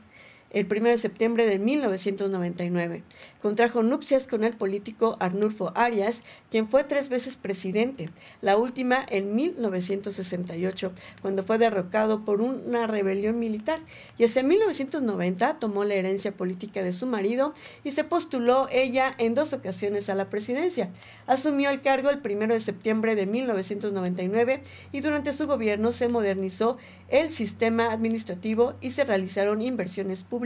el 0.52 0.68
1 0.70 0.90
de 0.90 0.98
septiembre 0.98 1.46
de 1.46 1.60
1999. 1.60 3.04
Contrajo 3.42 3.82
nupcias 3.82 4.28
con 4.28 4.44
el 4.44 4.56
político 4.56 5.18
Arnulfo 5.20 5.72
Arias, 5.76 6.24
quien 6.52 6.68
fue 6.68 6.84
tres 6.84 7.10
veces 7.10 7.38
presidente, 7.38 8.10
la 8.42 8.58
última 8.58 9.04
en 9.10 9.34
1968, 9.34 10.92
cuando 11.22 11.44
fue 11.44 11.58
derrocado 11.58 12.24
por 12.24 12.42
una 12.42 12.86
rebelión 12.86 13.40
militar, 13.40 13.80
y 14.18 14.26
hacia 14.26 14.44
1990 14.44 15.58
tomó 15.58 15.84
la 15.86 15.96
herencia 15.96 16.34
política 16.34 16.84
de 16.84 16.94
su 16.94 17.08
marido 17.08 17.54
y 17.84 17.92
se 17.92 18.04
postuló 18.04 18.68
ella 18.70 19.16
en 19.18 19.34
dos 19.34 19.54
ocasiones 19.54 20.10
a 20.10 20.16
la 20.16 20.30
presidencia. 20.30 20.90
Asumió 21.28 21.70
el 21.70 21.82
cargo 21.82 22.10
el 22.10 22.22
1 22.24 22.54
de 22.54 22.60
septiembre 22.60 23.16
de 23.16 23.26
1999 23.26 24.62
y 24.92 25.00
durante 25.00 25.34
su 25.34 25.48
gobierno 25.48 25.92
se 25.94 26.10
modernizó 26.10 26.78
el 27.10 27.30
sistema 27.30 27.92
administrativo 27.92 28.76
y 28.82 28.92
se 28.92 29.04
realizaron 29.04 29.62
inversiones 29.62 30.24
públicas, 30.24 30.41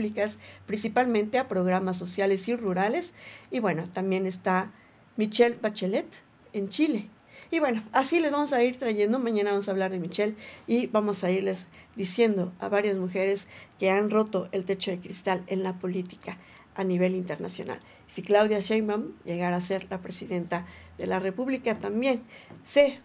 principalmente 0.66 1.38
a 1.38 1.48
programas 1.48 1.96
sociales 1.96 2.46
y 2.48 2.56
rurales. 2.56 3.14
Y 3.50 3.60
bueno, 3.60 3.88
también 3.88 4.26
está 4.26 4.72
Michelle 5.16 5.58
Bachelet 5.60 6.06
en 6.52 6.68
Chile. 6.68 7.08
Y 7.50 7.60
bueno, 7.60 7.82
así 7.92 8.20
les 8.20 8.32
vamos 8.32 8.52
a 8.52 8.62
ir 8.62 8.78
trayendo. 8.78 9.18
Mañana 9.18 9.50
vamos 9.50 9.68
a 9.68 9.70
hablar 9.70 9.90
de 9.90 10.00
Michelle 10.00 10.34
y 10.66 10.88
vamos 10.88 11.22
a 11.22 11.30
irles 11.30 11.68
diciendo 11.94 12.52
a 12.58 12.68
varias 12.68 12.98
mujeres 12.98 13.48
que 13.78 13.90
han 13.90 14.10
roto 14.10 14.48
el 14.52 14.64
techo 14.64 14.90
de 14.90 15.00
cristal 15.00 15.44
en 15.46 15.62
la 15.62 15.74
política 15.78 16.38
a 16.74 16.84
nivel 16.84 17.14
internacional. 17.14 17.78
Si 18.06 18.22
Claudia 18.22 18.60
Sheinbaum 18.60 19.12
llegara 19.24 19.56
a 19.56 19.60
ser 19.60 19.86
la 19.90 20.00
presidenta 20.00 20.66
de 20.98 21.06
la 21.06 21.20
República 21.20 21.78
también, 21.78 22.22
sé, 22.64 23.00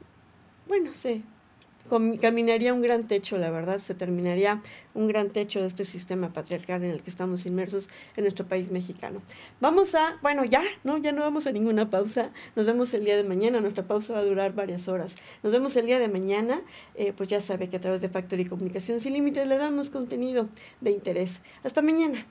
bueno, 0.67 0.93
sé, 0.93 1.21
caminaría 2.19 2.73
un 2.73 2.81
gran 2.81 3.07
techo, 3.07 3.37
la 3.37 3.49
verdad, 3.49 3.79
se 3.79 3.93
terminaría 3.93 4.61
un 4.93 5.07
gran 5.07 5.29
techo 5.29 5.61
de 5.61 5.67
este 5.67 5.85
sistema 5.85 6.33
patriarcal 6.33 6.83
en 6.83 6.91
el 6.91 7.01
que 7.01 7.09
estamos 7.09 7.45
inmersos 7.45 7.89
en 8.15 8.23
nuestro 8.23 8.45
país 8.47 8.71
mexicano. 8.71 9.21
Vamos 9.59 9.95
a, 9.95 10.17
bueno, 10.21 10.45
ya, 10.45 10.61
¿no? 10.83 10.97
Ya 10.97 11.11
no 11.11 11.21
vamos 11.21 11.47
a 11.47 11.51
ninguna 11.51 11.89
pausa. 11.89 12.31
Nos 12.55 12.65
vemos 12.65 12.93
el 12.93 13.05
día 13.05 13.17
de 13.17 13.23
mañana. 13.23 13.61
Nuestra 13.61 13.85
pausa 13.85 14.13
va 14.13 14.19
a 14.19 14.25
durar 14.25 14.53
varias 14.53 14.87
horas. 14.87 15.15
Nos 15.43 15.53
vemos 15.53 15.75
el 15.75 15.85
día 15.85 15.99
de 15.99 16.07
mañana. 16.07 16.61
Eh, 16.95 17.13
pues 17.15 17.29
ya 17.29 17.39
sabe 17.39 17.69
que 17.69 17.77
a 17.77 17.81
través 17.81 18.01
de 18.01 18.09
Factory 18.09 18.45
Comunicación 18.45 18.99
Sin 18.99 19.13
Límites 19.13 19.47
le 19.47 19.57
damos 19.57 19.89
contenido 19.89 20.49
de 20.79 20.91
interés. 20.91 21.41
Hasta 21.63 21.81
mañana. 21.81 22.25